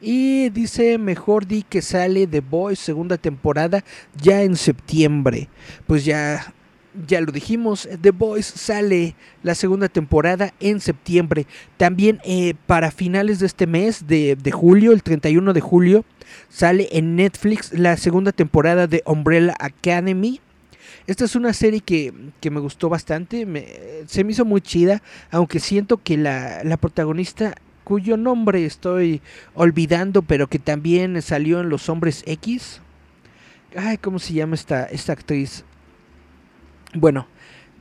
[0.00, 3.84] Y dice, mejor di que sale The Boys segunda temporada
[4.20, 5.48] ya en septiembre.
[5.86, 6.54] Pues ya,
[7.06, 11.46] ya lo dijimos, The Boys sale la segunda temporada en septiembre.
[11.76, 16.04] También eh, para finales de este mes de, de julio, el 31 de julio,
[16.48, 20.40] sale en Netflix la segunda temporada de Umbrella Academy.
[21.06, 23.66] Esta es una serie que, que me gustó bastante, me,
[24.06, 27.54] se me hizo muy chida, aunque siento que la, la, protagonista,
[27.84, 29.22] cuyo nombre estoy
[29.54, 32.80] olvidando, pero que también salió en Los Hombres X.
[33.76, 35.64] Ay, ¿cómo se llama esta, esta actriz?
[36.92, 37.28] Bueno,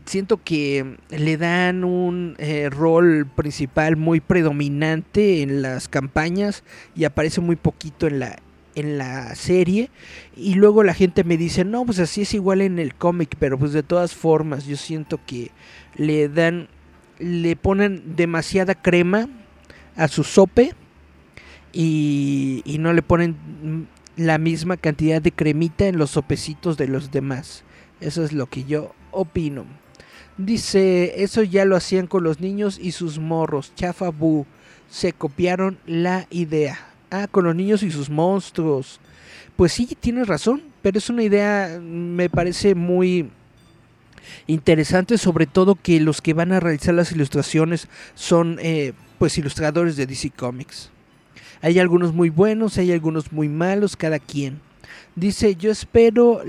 [0.05, 6.63] siento que le dan un eh, rol principal muy predominante en las campañas
[6.95, 8.37] y aparece muy poquito en la
[8.75, 9.89] en la serie
[10.35, 13.57] y luego la gente me dice no pues así es igual en el cómic pero
[13.57, 15.51] pues de todas formas yo siento que
[15.95, 16.67] le dan
[17.19, 19.29] le ponen demasiada crema
[19.95, 20.73] a su sope
[21.75, 27.63] y, no le ponen la misma cantidad de cremita en los sopecitos de los demás
[27.99, 29.65] Eso es lo que yo opino.
[30.37, 33.73] Dice, eso ya lo hacían con los niños y sus morros.
[33.75, 34.45] Chafa bu.
[34.89, 36.94] Se copiaron la idea.
[37.17, 38.99] Ah, con los niños y sus monstruos.
[39.55, 43.29] Pues sí, tienes razón, pero es una idea, me parece muy
[44.47, 49.95] interesante, sobre todo que los que van a realizar las ilustraciones son eh, pues ilustradores
[49.95, 50.91] de DC Comics.
[51.61, 54.59] Hay algunos muy buenos, hay algunos muy malos, cada quien.
[55.15, 56.41] Dice, yo espero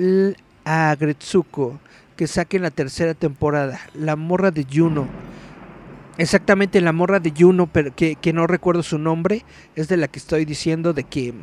[0.64, 1.78] a Gretsuko
[2.16, 5.06] que saquen la tercera temporada, La Morra de Juno.
[6.18, 9.44] Exactamente la morra de Juno, pero que, que, no recuerdo su nombre,
[9.74, 11.34] es de la que estoy diciendo de que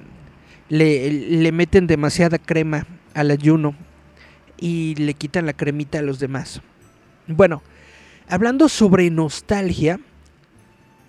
[0.69, 3.75] le, le meten demasiada crema a la Juno
[4.57, 6.61] y le quitan la cremita a los demás.
[7.27, 7.61] Bueno,
[8.27, 9.99] hablando sobre nostalgia,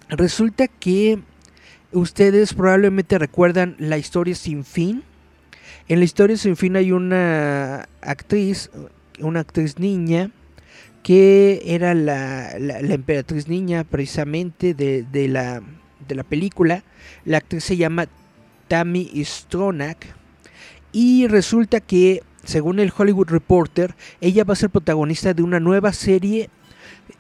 [0.08, 1.20] resulta que
[1.92, 5.02] ustedes probablemente recuerdan la historia sin fin.
[5.88, 8.70] En la historia sin fin hay una actriz,
[9.20, 10.30] una actriz niña,
[11.05, 15.62] que era la, la, emperatriz niña precisamente de, de, la,
[16.09, 16.82] de, la, película.
[17.26, 18.07] La actriz se llama
[18.68, 19.98] Tammy Stronach
[20.92, 25.92] y resulta que, según el Hollywood Reporter, ella va a ser protagonista de una nueva
[25.92, 26.48] serie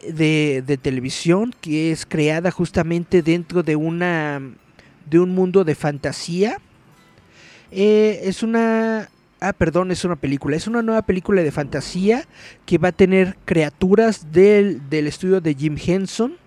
[0.00, 4.40] de, de televisión que es creada justamente dentro de una
[5.10, 6.56] de un mundo de fantasía.
[7.70, 9.10] Eh, es una
[9.46, 10.56] Ah, perdón, es una película.
[10.56, 12.24] Es una nueva película de fantasía
[12.64, 16.38] que va a tener criaturas del, estudio de Jim Henson.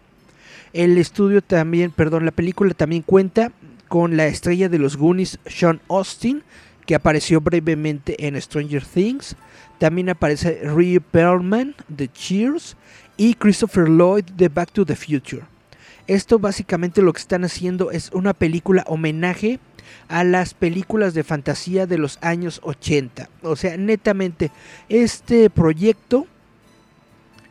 [0.74, 3.52] El estudio también, perdón, la película también cuenta
[3.88, 6.42] con la estrella de los Goonies, Sean Austin,
[6.88, 9.36] que apareció brevemente en Stranger Things.
[9.78, 12.78] También aparece Rhea Perlman de Cheers
[13.16, 15.44] y Christopher Lloyd de Back to the Future.
[16.08, 19.60] Esto básicamente lo que están haciendo es una película homenaje
[20.08, 23.30] a las películas de fantasía de los años 80.
[23.44, 24.52] O sea, netamente,
[24.90, 26.28] este proyecto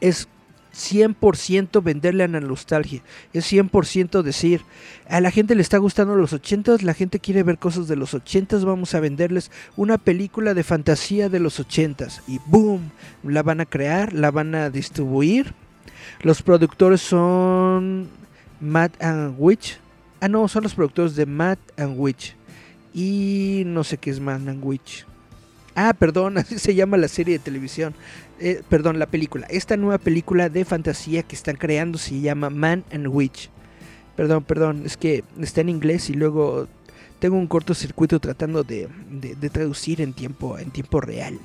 [0.00, 0.28] es
[0.76, 3.02] 100% venderle a la nostalgia.
[3.32, 4.62] Es 100% decir,
[5.08, 8.14] a la gente le está gustando los 80s, la gente quiere ver cosas de los
[8.14, 12.20] 80s, vamos a venderles una película de fantasía de los 80s.
[12.26, 12.90] Y boom,
[13.22, 15.54] la van a crear, la van a distribuir.
[16.22, 18.08] Los productores son
[18.60, 19.78] Matt and Witch.
[20.20, 22.34] Ah, no, son los productores de Matt and Witch.
[22.94, 25.06] Y no sé qué es Man and Witch.
[25.74, 27.94] Ah, perdón, así se llama la serie de televisión.
[28.40, 29.46] Eh, perdón, la película.
[29.50, 33.50] Esta nueva película de fantasía que están creando se llama Man and Witch.
[34.16, 36.68] Perdón, perdón, es que está en inglés y luego
[37.18, 41.38] tengo un cortocircuito tratando de, de, traducir en tiempo, en tiempo real.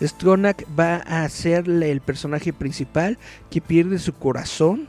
[0.00, 3.18] Stronach va a ser el personaje principal
[3.50, 4.88] que pierde su corazón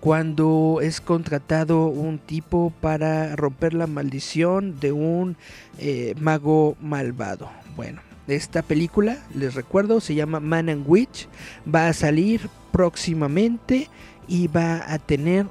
[0.00, 5.36] cuando es contratado un tipo para romper la maldición de un
[5.78, 7.50] eh, mago malvado.
[7.76, 11.28] Bueno, esta película, les recuerdo, se llama Man and Witch,
[11.72, 13.88] va a salir próximamente
[14.26, 15.46] y va a tener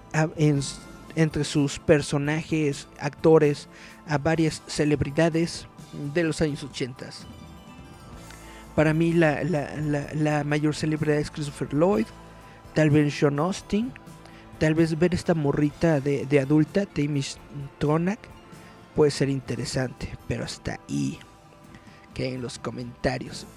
[1.15, 3.67] entre sus personajes, actores,
[4.07, 5.67] a varias celebridades
[6.13, 7.09] de los años 80.
[8.75, 12.05] Para mí la, la mayor celebridad es Christopher Lloyd,
[12.73, 13.91] tal vez Sean Austin,
[14.59, 17.23] tal vez ver esta morrita de, adulta, Tammy
[17.79, 18.19] Tronak,
[18.95, 21.17] puede ser interesante, pero hasta ahí.
[22.13, 23.47] Que en los comentarios.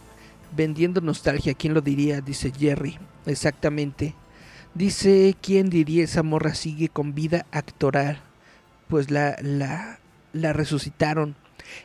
[0.57, 2.21] Vendiendo nostalgia, ¿quién lo diría?
[2.21, 2.99] Dice Jerry.
[3.27, 4.15] Exactamente.
[4.75, 8.21] Dice, ¿quién diría esa morra sigue con vida actoral?
[8.89, 9.99] Pues la, la,
[10.33, 11.35] la resucitaron.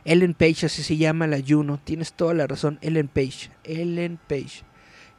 [0.06, 1.80] Ellen Page, así se llama la Juno.
[1.84, 3.50] Tienes toda la razón, Ellen Page.
[3.64, 4.64] Ellen Page.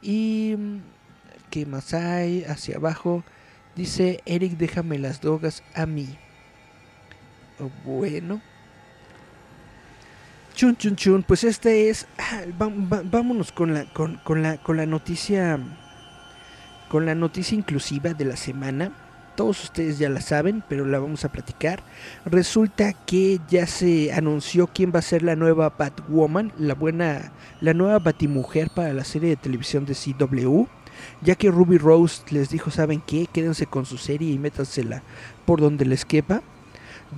[0.01, 0.55] Y...
[1.49, 2.43] ¿Qué más hay?
[2.43, 3.23] Hacia abajo.
[3.79, 6.05] Dice Eric, déjame las drogas a mí.
[7.61, 8.41] Oh, bueno.
[10.53, 12.05] Chun chun chun, pues este es.
[12.17, 12.41] Ah,
[13.05, 15.57] vámonos con la, con, la, con la noticia.
[16.89, 18.91] Con la noticia inclusiva de la semana.
[19.37, 21.81] Todos ustedes ya la saben, pero la vamos a platicar.
[22.25, 27.73] Resulta que ya se anunció quién va a ser la nueva Batwoman, la buena, la
[27.73, 30.67] nueva Batimujer para la serie de televisión de CW
[31.21, 33.27] ya que Ruby Rose les dijo, ¿saben qué?
[33.31, 35.03] Quédense con su serie y métansela
[35.45, 36.41] por donde les quepa.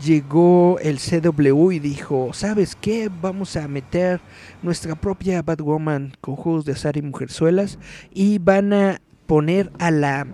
[0.04, 3.10] Llegó el CW y dijo, ¿sabes qué?
[3.22, 4.22] Vamos a meter
[4.64, 7.78] nuestra propia Batwoman con juegos de azar y mujerzuelas
[8.14, 10.28] y van a poner a la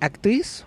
[0.00, 0.66] actriz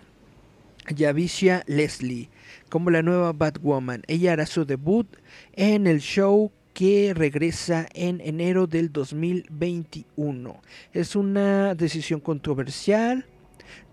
[0.90, 2.30] Yavisha Leslie
[2.70, 4.02] como la nueva Batwoman.
[4.08, 5.08] Ella hará su debut
[5.54, 10.62] en el show que regresa en enero del 2021.
[10.92, 13.26] Es una decisión controversial,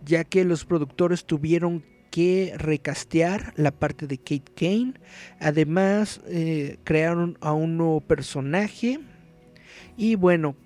[0.04, 4.94] ya que los productores tuvieron que recastear la parte de Kate Kane.
[5.38, 8.98] Además, eh, crearon a un nuevo personaje.
[9.96, 10.56] Y bueno,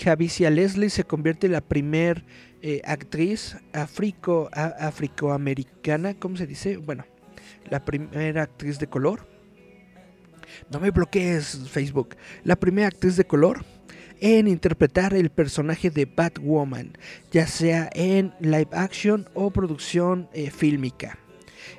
[0.00, 2.24] Javicia Leslie se convierte en la primer
[2.60, 6.76] eh, actriz afroamericana, ¿cómo se dice?
[6.76, 7.04] Bueno,
[7.70, 9.31] la primera actriz de color.
[10.70, 12.16] No me bloquees Facebook.
[12.44, 13.64] La primera actriz de color
[14.20, 16.96] en interpretar el personaje de Batwoman,
[17.32, 21.18] ya sea en live action o producción eh, fílmica.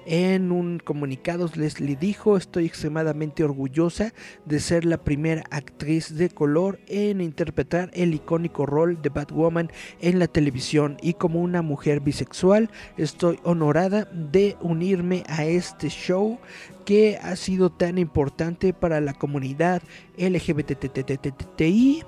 [0.06, 4.14] En un comunicado Leslie dijo, estoy extremadamente orgullosa
[4.46, 9.72] de ser la primera actriz de color en interpretar el icónico rol de Batwoman
[10.02, 16.40] en la televisión y como una mujer bisexual estoy honorada de unirme a este show
[16.86, 19.82] que ha sido tan importante para la comunidad
[20.18, 22.04] LGBTTI.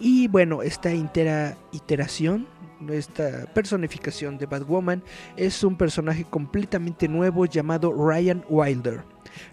[0.00, 2.46] Y bueno, esta iteración
[2.90, 5.02] esta personificación de Batwoman
[5.36, 9.04] es un personaje completamente nuevo llamado Ryan Wilder.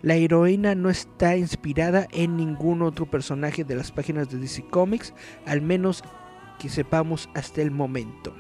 [0.01, 5.13] La heroína no está inspirada en ningún otro personaje de las páginas de DC Comics,
[5.45, 6.03] al menos
[6.59, 8.33] que sepamos hasta el momento.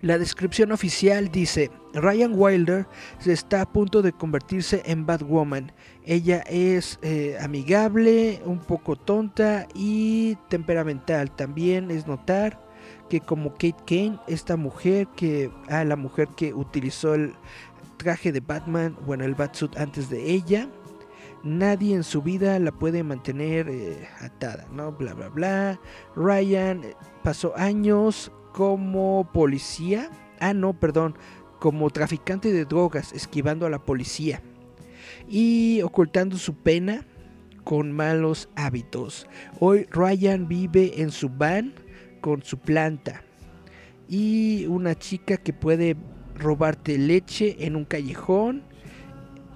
[0.00, 2.86] La descripción oficial dice, Ryan Wilder
[3.24, 5.72] está a punto de convertirse en Batwoman.
[6.04, 11.30] Ella es eh, amigable, un poco tonta y temperamental.
[11.30, 12.60] También es notar
[13.08, 17.34] que como Kate Kane, esta mujer que, ah, la mujer que utilizó el
[17.98, 20.68] traje de Batman, bueno, el Batsuit antes de ella,
[21.44, 24.92] nadie en su vida la puede mantener eh, atada, ¿no?
[24.92, 25.80] Bla, bla, bla.
[26.16, 31.16] Ryan eh, pasó años como policía, ah, no, perdón,
[31.58, 34.42] como traficante de drogas, esquivando a la policía
[35.28, 37.06] y ocultando su pena
[37.64, 39.26] con malos hábitos.
[39.60, 41.72] Hoy Ryan vive en su van
[42.20, 43.22] con su planta.
[44.08, 45.96] Y una chica que puede
[46.34, 48.62] robarte leche en un callejón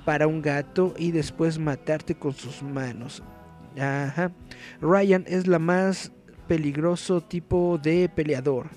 [0.04, 3.22] para un gato y después matarte con sus manos.
[3.78, 4.32] Ajá.
[4.80, 6.12] Ryan es la más
[6.46, 8.68] peligroso tipo de peleador.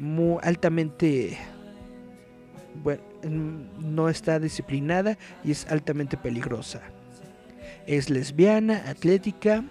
[0.00, 1.38] Muy altamente
[2.82, 3.02] bueno,
[3.78, 6.80] no está disciplinada y es altamente peligrosa.
[7.86, 9.64] Es lesbiana, atlética,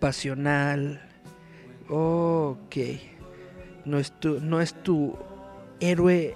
[0.00, 1.00] pasional,
[1.88, 2.76] Ok.
[3.84, 5.16] No es tu, no es tu
[5.80, 6.34] héroe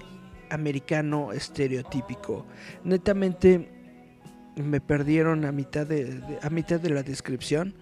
[0.49, 2.45] americano estereotípico.
[2.83, 3.69] Netamente
[4.55, 7.73] me perdieron a mitad de, a mitad de la descripción.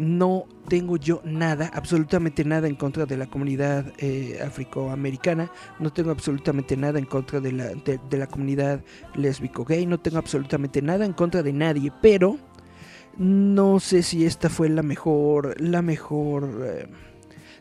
[0.00, 5.52] No tengo yo nada, absolutamente nada en contra de la comunidad eh, africoamericana.
[5.78, 8.82] No tengo absolutamente nada en contra de la, de, la comunidad
[9.14, 9.84] lésbico gay.
[9.84, 11.92] No tengo absolutamente nada en contra de nadie.
[12.00, 12.38] Pero
[13.18, 16.48] no sé si esta fue la mejor, la mejor.
[16.64, 16.88] Eh,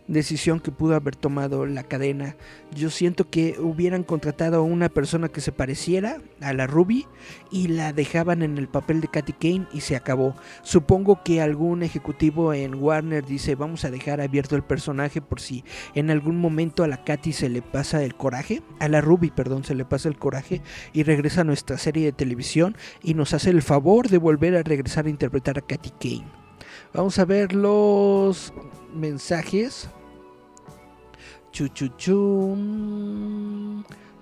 [0.09, 2.35] decisión que pudo haber tomado la cadena.
[2.75, 7.05] Yo siento que hubieran contratado a una persona que se pareciera a la Ruby
[7.51, 10.35] y la dejaban en el papel de Katy Kane y se acabó.
[10.63, 15.63] Supongo que algún ejecutivo en Warner dice vamos a dejar abierto el personaje por si
[15.93, 19.63] en algún momento a la Katy se le pasa el coraje, a la Ruby, perdón,
[19.63, 23.51] se le pasa el coraje y regresa a nuestra serie de televisión y nos hace
[23.51, 26.39] el favor de volver a regresar a interpretar a Katy Kane.
[26.93, 28.51] Vamos a ver los
[28.95, 29.89] mensajes.
[31.51, 31.69] Chun.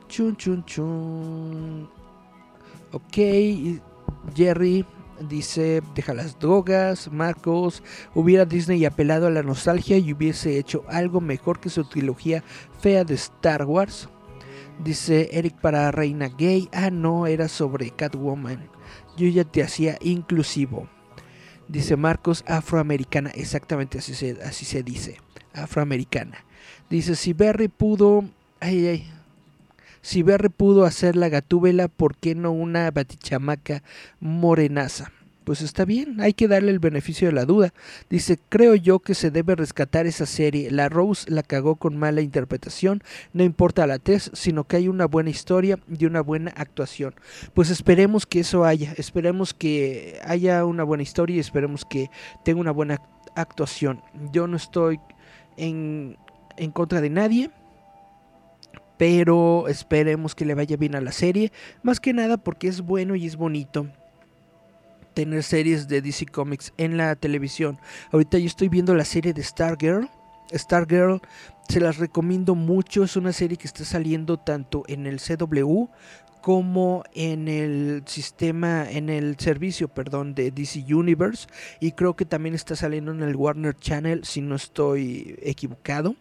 [0.07, 1.89] Chun chun chun.
[2.91, 3.17] Ok,
[4.35, 4.85] Jerry
[5.27, 11.21] dice, deja las drogas, Marcos, hubiera Disney apelado a la nostalgia y hubiese hecho algo
[11.21, 12.43] mejor que su trilogía
[12.79, 14.09] fea de Star Wars.
[14.83, 18.69] Dice Eric para Reina Gay, ah no, era sobre Catwoman.
[19.17, 20.87] Yo ya te hacía inclusivo.
[21.67, 25.17] Dice Marcos, afroamericana, exactamente así se, así se dice,
[25.53, 26.45] afroamericana.
[26.89, 28.23] Dice, si Berry pudo...
[28.59, 29.07] Ay, ay.
[30.01, 33.83] Si Berry pudo hacer la gatúbela, ¿por qué no una batichamaca
[34.19, 35.11] morenaza?
[35.43, 37.73] Pues está bien, hay que darle el beneficio de la duda.
[38.09, 40.71] Dice, creo yo que se debe rescatar esa serie.
[40.71, 45.05] La Rose la cagó con mala interpretación, no importa la test, sino que hay una
[45.05, 47.15] buena historia y una buena actuación.
[47.53, 52.09] Pues esperemos que eso haya, esperemos que haya una buena historia y esperemos que
[52.43, 53.01] tenga una buena
[53.35, 54.01] actuación.
[54.33, 54.99] Yo no estoy
[55.55, 56.17] en
[56.57, 57.51] en contra de nadie.
[58.97, 61.51] Pero esperemos que le vaya bien a la serie.
[61.83, 63.87] Más que nada porque es bueno y es bonito
[65.13, 67.79] tener series de DC Comics en la televisión.
[68.11, 70.07] Ahorita yo estoy viendo la serie de Stargirl.
[70.53, 71.21] Stargirl
[71.67, 73.03] se las recomiendo mucho.
[73.03, 75.85] Es una serie que está saliendo tanto en el CW
[76.41, 81.47] como en el sistema, en el servicio, perdón, de DC Universe.
[81.79, 86.15] Y creo que también está saliendo en el Warner Channel, si no estoy equivocado.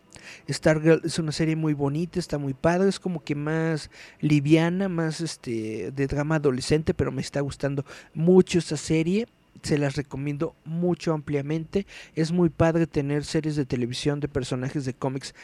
[0.48, 3.90] Stargirl es una serie muy bonita, está muy padre, es como que más
[4.20, 9.26] liviana, más este de drama adolescente, pero me está gustando mucho esta serie.
[9.62, 11.86] se las recomiendo mucho ampliamente.
[12.14, 15.34] Es muy padre tener series de televisión de personajes de cómics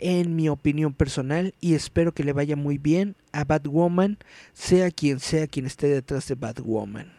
[0.00, 4.18] en mi opinión personal y espero que le vaya muy bien a Batwoman,
[4.52, 7.12] sea quien sea quien esté detrás de Batwoman.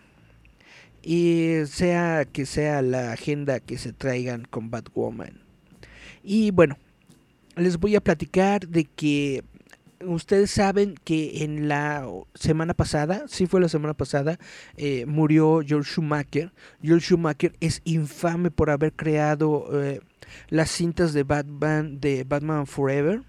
[1.03, 5.41] Y sea que sea la agenda que se traigan con Batwoman.
[6.23, 6.77] Y bueno,
[7.55, 9.43] les voy a platicar de que
[10.05, 14.39] ustedes saben que en la semana pasada, sí fue la semana pasada,
[14.77, 16.53] eh, murió George Schumacher.
[16.81, 20.01] George Schumacher es infame por haber creado eh,
[20.49, 23.23] las cintas de Batman de Batman Forever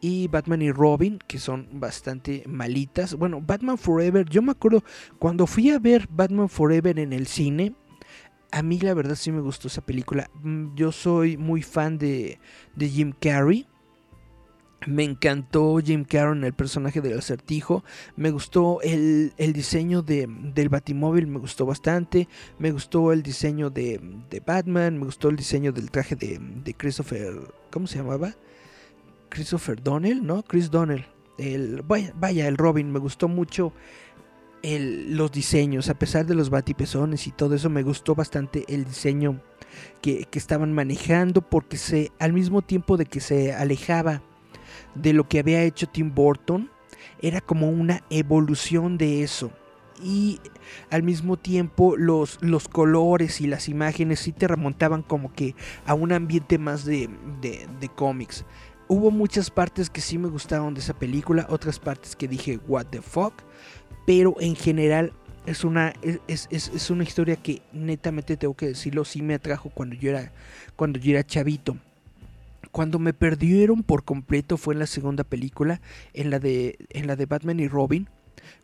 [0.00, 3.14] y Batman y Robin, que son bastante malitas.
[3.14, 4.82] Bueno, Batman Forever, yo me acuerdo
[5.18, 7.74] cuando fui a ver Batman Forever en el cine,
[8.52, 10.28] a mí la verdad sí me gustó esa película.
[10.42, 12.38] Mm, yo soy muy fan de,
[12.74, 13.66] de Jim Carrey.
[14.86, 17.84] Me encantó Jim Carrey, el personaje del acertijo.
[18.16, 22.28] Me gustó el, diseño de, del Batimóvil, me gustó bastante.
[22.58, 24.00] Me gustó el diseño de,
[24.30, 24.98] de Batman.
[24.98, 27.34] Me gustó el diseño del traje de, de, Christopher.
[27.70, 28.34] ¿Cómo se llamaba?
[29.28, 30.42] Christopher Donnell, ¿no?
[30.42, 31.04] Chris Donnell.
[31.36, 32.90] El, vaya, vaya, el Robin.
[32.90, 33.74] Me gustó mucho
[34.62, 35.90] el, los diseños.
[35.90, 39.42] A pesar de los batipezones y todo eso, me gustó bastante el diseño
[40.00, 41.42] que, que estaban manejando.
[41.42, 44.22] Porque se, al mismo tiempo de que se alejaba
[44.94, 46.70] de lo que había hecho Tim Burton.
[47.20, 49.50] Era como una evolución de eso.
[50.02, 50.40] Y
[50.90, 55.94] al mismo tiempo los, los colores y las imágenes sí te remontaban como que a
[55.94, 57.10] un ambiente más de,
[57.40, 58.44] de, cómics.
[58.88, 62.86] Hubo muchas partes que sí me gustaron de esa película, otras partes que dije, what
[62.86, 63.34] the fuck.
[64.06, 65.12] Pero en general
[65.46, 69.70] es una, es, es, es una historia que netamente tengo que decirlo, sí me atrajo
[69.70, 70.32] cuando yo era,
[70.76, 71.76] cuando yo era chavito.
[72.72, 75.80] Cuando me perdieron por completo fue en la segunda película,
[76.14, 78.08] en la de, en la de Batman y Robin.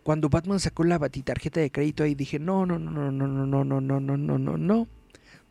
[0.02, 3.46] Cuando Batman sacó la batitarjeta de crédito ahí dije, no, no, no, no, no, no,
[3.46, 4.86] no, no, no, no, no, no, no,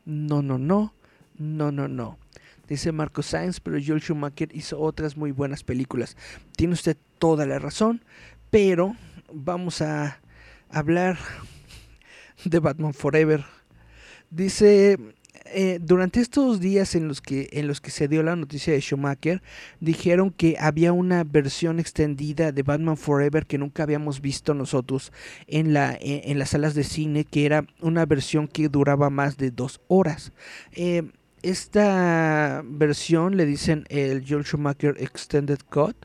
[0.05, 0.93] no, no, no,
[1.37, 2.17] no, no, no.
[2.67, 6.17] Dice Marco Sainz, pero Joel Schumacher hizo otras muy buenas películas.
[6.55, 8.03] Tiene usted toda la razón,
[8.49, 8.95] pero
[9.31, 10.19] vamos a
[10.69, 11.17] hablar
[12.43, 13.45] de Batman Forever.
[14.31, 14.97] Dice
[15.47, 18.81] eh, durante estos días en los, que, en los que se dio la noticia de
[18.81, 19.43] Schumacher,
[19.79, 25.11] dijeron que había una versión extendida de Batman Forever que nunca habíamos visto nosotros
[25.47, 29.51] en, la, en, las salas de cine, que era una versión que duraba más de
[29.51, 30.31] dos horas.
[30.71, 31.03] Eh,
[31.43, 35.95] esta versión le dicen el Joel Schumacher Extended Cut.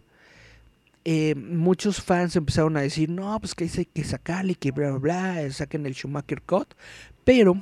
[1.06, 4.98] Eh, muchos fans empezaron a decir, no, pues que hay que sacarle, que bla, bla,
[4.98, 6.74] bla, saquen el Schumacher Cut.
[7.24, 7.54] Pero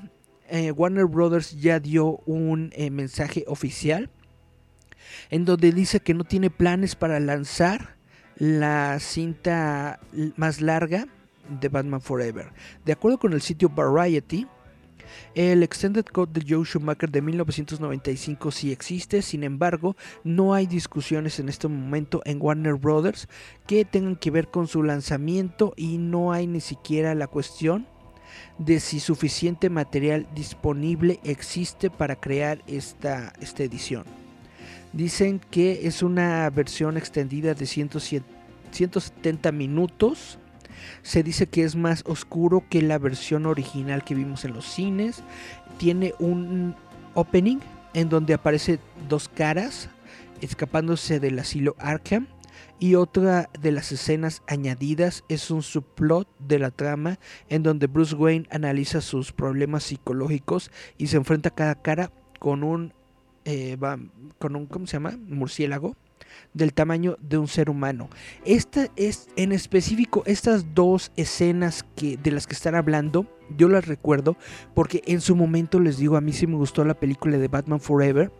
[0.48, 4.10] eh, Warner Brothers ya dio un eh, mensaje oficial
[5.30, 7.96] en donde dice que no tiene planes para lanzar
[8.36, 10.00] la cinta
[10.36, 11.06] más larga
[11.60, 12.52] de Batman Forever.
[12.84, 14.46] De acuerdo con el sitio Variety,
[15.34, 21.38] el Extended Code de Joe Schumacher de 1995 sí existe, sin embargo, no hay discusiones
[21.40, 23.28] en este momento en Warner Brothers
[23.66, 27.86] que tengan que ver con su lanzamiento y no hay ni siquiera la cuestión
[28.58, 34.04] de si suficiente material disponible existe para crear esta, esta edición.
[34.92, 40.38] Dicen que es una versión extendida de 170 minutos.
[41.02, 45.22] Se dice que es más oscuro que la versión original que vimos en los cines.
[45.78, 46.74] Tiene un
[47.14, 47.58] opening
[47.94, 48.78] en donde aparece
[49.08, 49.88] dos caras
[50.40, 52.28] escapándose del asilo Arkham
[52.78, 58.14] y otra de las escenas añadidas es un subplot de la trama en donde Bruce
[58.14, 62.92] Wayne analiza sus problemas psicológicos y se enfrenta cara a cara con un,
[63.44, 63.76] eh,
[64.38, 65.18] con un ¿cómo se llama?
[65.26, 65.96] murciélago
[66.54, 68.08] del tamaño de un ser humano.
[68.44, 73.86] Esta es en específico estas dos escenas que de las que están hablando, yo las
[73.86, 74.36] recuerdo
[74.74, 77.80] porque en su momento les digo a mí sí me gustó la película de Batman
[77.80, 78.30] Forever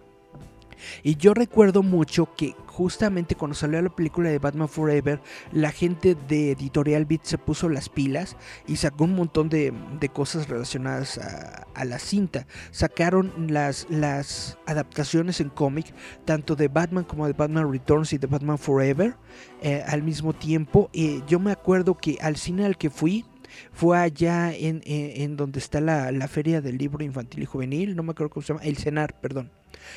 [1.03, 5.21] y yo recuerdo mucho que justamente cuando salió la película de Batman Forever,
[5.51, 8.37] la gente de Editorial Beat se puso las pilas
[8.69, 9.73] y sacó un montón de,
[10.13, 12.47] cosas relacionadas a, la cinta.
[12.71, 15.93] Sacaron las, las adaptaciones en cómic,
[16.25, 19.17] tanto de Batman como de Batman Returns y de Batman Forever,
[19.61, 20.89] eh, al mismo tiempo.
[20.93, 23.25] Y yo me acuerdo que al cine al que fui,
[23.73, 28.03] fue allá en, en, donde está la, la, feria del libro infantil y juvenil, no
[28.03, 29.51] me acuerdo cómo se llama, el CENAR, perdón.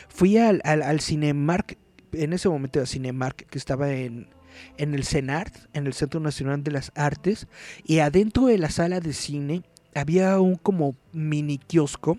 [0.08, 1.78] Fui al, al, Cinemark,
[2.14, 4.28] en ese momento era Cinemark, que estaba en,
[4.78, 7.48] en el CENART, en el Centro Nacional de las Artes,
[7.86, 9.64] y adentro de la sala de cine
[9.96, 12.18] había un como mini kiosco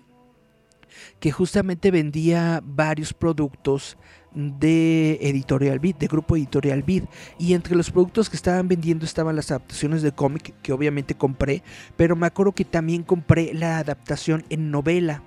[1.19, 3.97] que justamente vendía varios productos
[4.35, 7.05] de Editorial Beat, de Grupo Editorial Beat.
[7.37, 11.63] Y entre los productos que estaban vendiendo estaban las adaptaciones de cómic, que obviamente compré,
[11.95, 15.23] pero me acuerdo que también compré la adaptación en novela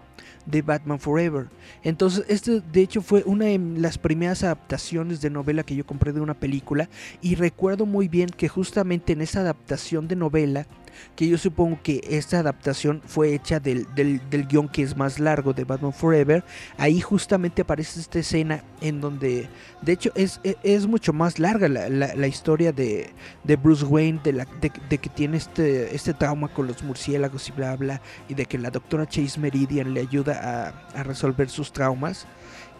[0.47, 1.49] de Batman Forever.
[1.83, 6.13] Entonces, este de hecho fue una de las primeras adaptaciones de novela que yo compré
[6.13, 6.89] de una película
[7.21, 10.67] y recuerdo muy bien que justamente en esa adaptación de novela
[11.15, 15.53] que yo supongo que esta adaptación fue hecha del, del, guion que es más largo
[15.53, 16.45] de Batman Forever.
[16.77, 19.49] Ahí justamente aparece esta escena en donde,
[19.83, 23.11] de hecho, es, es, mucho más larga la, la, historia de,
[23.45, 27.53] de, Bruce Wayne, de, la, de, que tiene este, este trauma con los murciélagos y
[27.53, 31.73] bla, bla, y de que la doctora Chase Meridian le ayuda a, a resolver sus
[31.73, 32.27] traumas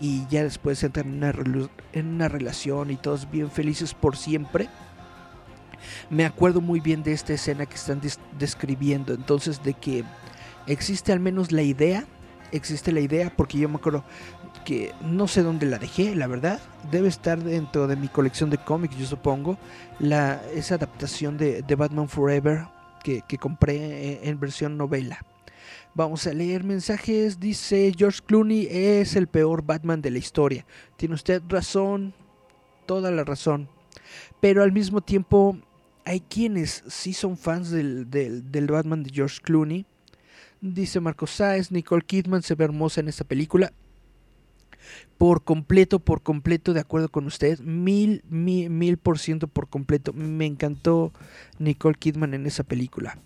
[0.01, 4.69] y ya después entran en una, en una relación y todos bien felices por siempre
[6.11, 8.01] me acuerdo muy bien de esta escena que están
[8.39, 10.05] describiendo, entonces de que
[10.67, 12.07] existe al menos la idea,
[12.53, 14.05] existe la idea, porque yo me acuerdo
[14.65, 16.61] que no sé dónde la dejé, la verdad,
[16.91, 19.59] debe estar dentro de mi colección de cómics, yo supongo,
[20.01, 22.67] la, esa adaptación de, Batman Forever
[23.03, 25.25] que, compré en, versión novela.
[25.95, 27.39] Vamos a leer mensajes.
[27.39, 30.67] Dice George Clooney es el peor Batman de la historia.
[30.97, 32.13] Tiene usted razón,
[32.85, 33.69] toda la razón.
[34.41, 35.59] Pero al mismo tiempo
[36.07, 38.07] hay quienes sí son fans del,
[38.71, 39.87] Batman de George Clooney.
[40.61, 43.73] Dice Marco Sáez, Nicole Kidman se ve hermosa en esta película.
[45.19, 47.59] Por completo, por completo, de acuerdo con usted.
[47.59, 50.13] Mil, mil, mil por ciento por completo.
[50.13, 51.13] Me encantó
[51.59, 53.19] Nicole Kidman en esa película.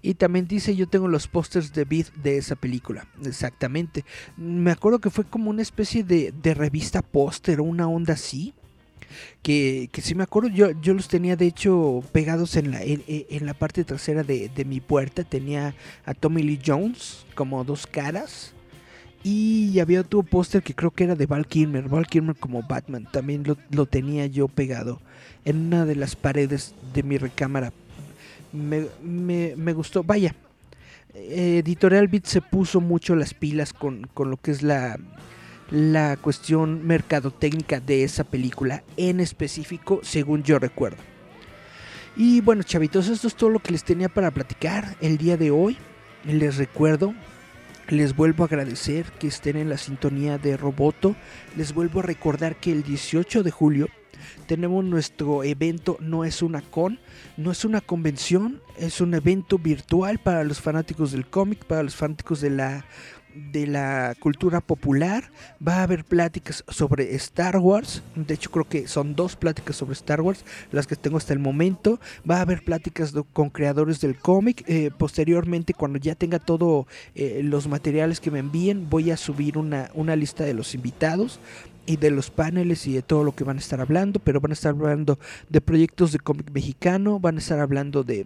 [0.00, 3.08] Y también dice, yo tengo los pósters de Beat de esa película.
[3.24, 4.04] Exactamente.
[4.36, 8.54] Me acuerdo que fue como una especie de, de revista póster, una onda así
[9.42, 13.46] que, que si me acuerdo, yo, yo los tenía de hecho pegados en la, en,
[13.46, 15.24] la parte trasera de, mi puerta.
[15.24, 18.52] Tenía a Tommy Lee Jones como dos caras.
[19.22, 21.88] Y había otro póster que creo que era de Val Kilmer.
[21.88, 23.06] Val Kilmer como Batman.
[23.10, 25.00] También lo, tenía yo pegado
[25.44, 27.72] en una de las paredes de mi recámara.
[28.52, 30.02] Me, me, gustó.
[30.02, 30.34] Vaya,
[31.14, 34.98] Editorial Beat se puso mucho las pilas con, con lo que es la,
[35.70, 40.98] la cuestión mercadotécnica de esa película en específico, según yo recuerdo.
[42.16, 45.50] Y bueno, chavitos, esto es todo lo que les tenía para platicar el día de
[45.50, 45.78] hoy.
[46.24, 47.14] Les recuerdo,
[47.88, 51.14] les vuelvo a agradecer que estén en la sintonía de Roboto.
[51.56, 53.88] Les vuelvo a recordar que el 18 de julio
[54.46, 56.98] tenemos nuestro evento, no es una con,
[57.36, 61.96] no es una convención, es un evento virtual para los fanáticos del cómic, para los
[61.96, 62.84] fanáticos de la
[63.34, 65.30] de la cultura popular.
[65.66, 68.02] Va a haber pláticas sobre Star Wars.
[68.14, 71.38] De hecho, creo que son dos pláticas sobre Star Wars, las que tengo hasta el
[71.38, 72.00] momento.
[72.28, 74.64] Va a haber pláticas con creadores del cómic.
[74.66, 79.58] Eh, posteriormente, cuando ya tenga todos eh, los materiales que me envíen, voy a subir
[79.58, 81.40] una, una lista de los invitados
[81.90, 84.52] y de los paneles y de todo lo que van a estar hablando, pero van
[84.52, 85.18] a estar hablando
[85.48, 88.24] de proyectos de cómic mexicano, van a estar hablando de,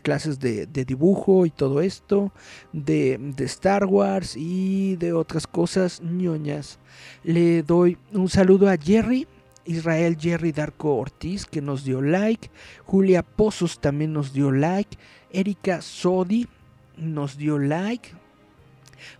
[0.00, 2.30] clases de, dibujo y todo esto,
[2.72, 6.78] de, Star Wars y de otras cosas ñoñas.
[7.24, 9.26] Le doy un saludo a Jerry.
[9.64, 12.48] Israel Jerry Darko Ortiz que nos dio like,
[12.86, 14.96] Julia Pozos también nos dio like,
[15.30, 16.48] Erika Sodi
[16.96, 18.12] nos dio like,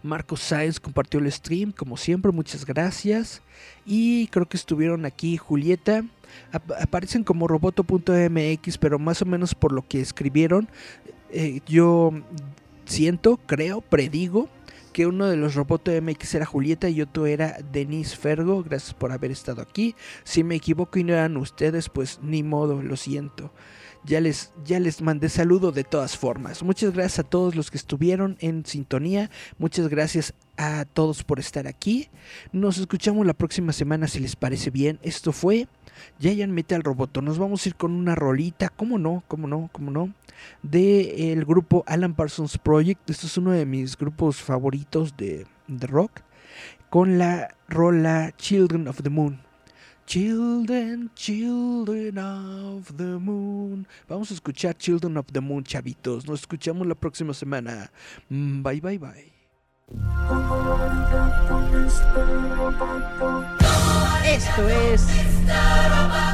[0.03, 3.43] Marcos Sáenz compartió el stream, como siempre, muchas gracias.
[3.85, 6.05] Y creo que estuvieron aquí Julieta.
[6.53, 10.69] aparecen como roboto.mx, pero más o menos por lo que escribieron,
[11.31, 12.13] eh, yo
[12.85, 14.49] siento, creo, predigo
[14.93, 18.65] que uno de los Roboto MX era Julieta y otro era Denise Fergo.
[18.65, 19.95] Gracias por haber estado aquí.
[20.25, 23.53] Si me equivoco y no eran ustedes, pues ni modo, lo siento
[24.09, 26.63] ya les, ya les mandé saludo de todas formas.
[26.63, 29.31] Muchas gracias a todos los que estuvieron en sintonía.
[29.59, 32.09] Muchas gracias a todos por estar aquí.
[32.51, 34.99] Nos escuchamos la próxima semana si les parece bien.
[35.03, 35.69] Esto fue
[36.19, 37.21] Giant Metal Roboto.
[37.21, 39.23] Nos vamos a ir con una rolita, ¿cómo no?
[39.29, 39.69] ¿Cómo no?
[39.73, 40.15] ¿Cómo no?
[40.63, 43.11] De el grupo Alan Parsons Project.
[43.11, 46.23] Esto es uno de mis grupos favoritos de, de rock.
[46.89, 49.48] Con la rola Children of the Moon.
[50.09, 53.87] Children, Children of the Moon.
[54.09, 56.27] Vamos a escuchar Children of the Moon, chavitos.
[56.27, 57.91] Nos escuchamos la próxima semana.
[58.31, 59.33] Mm, bye, bye, bye.
[64.25, 65.07] Esto es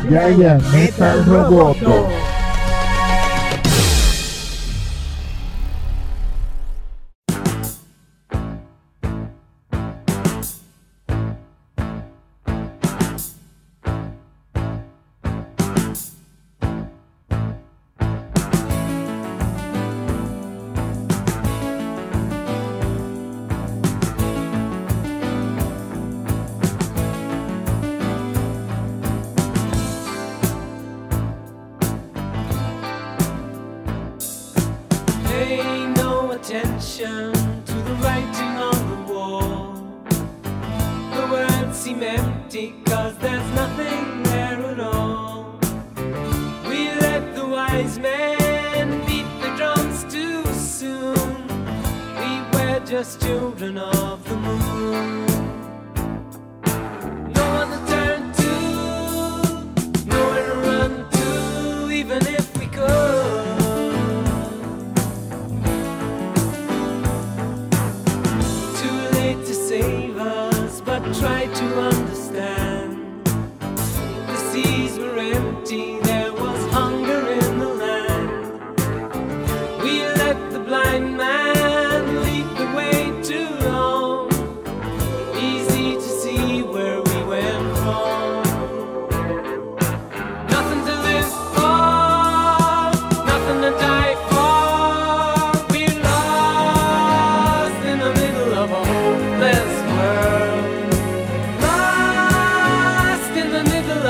[0.08, 2.08] Yaya Metal Roboto.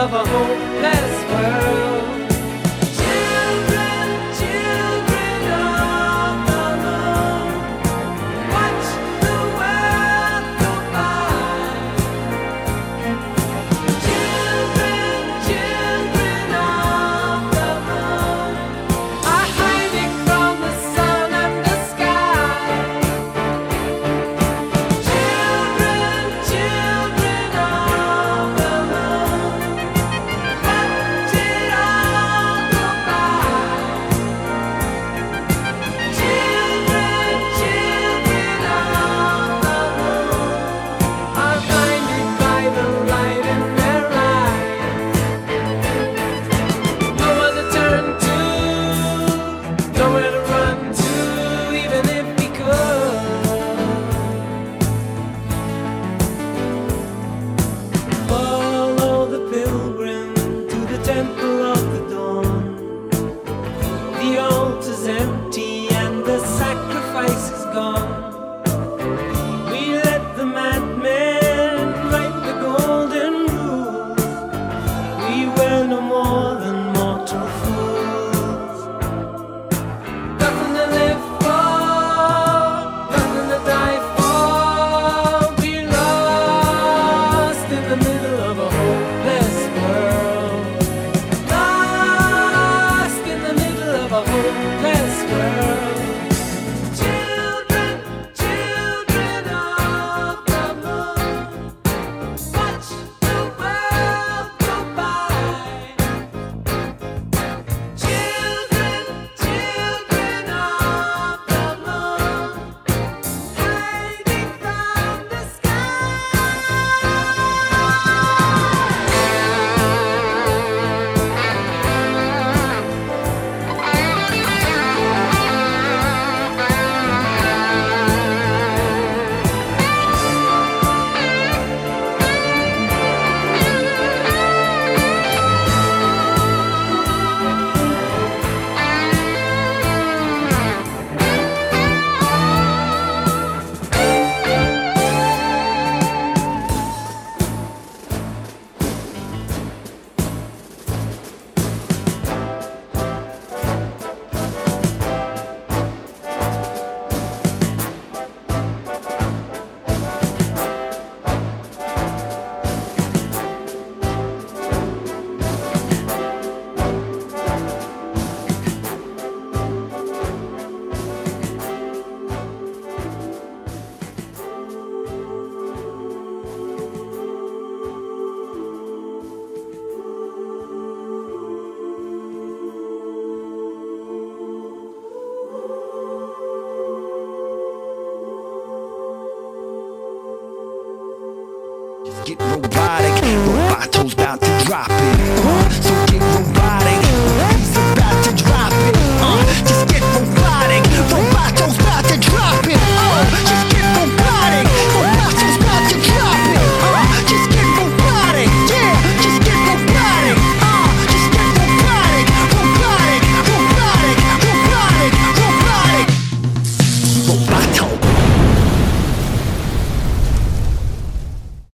[0.05, 1.13] Of a hopeless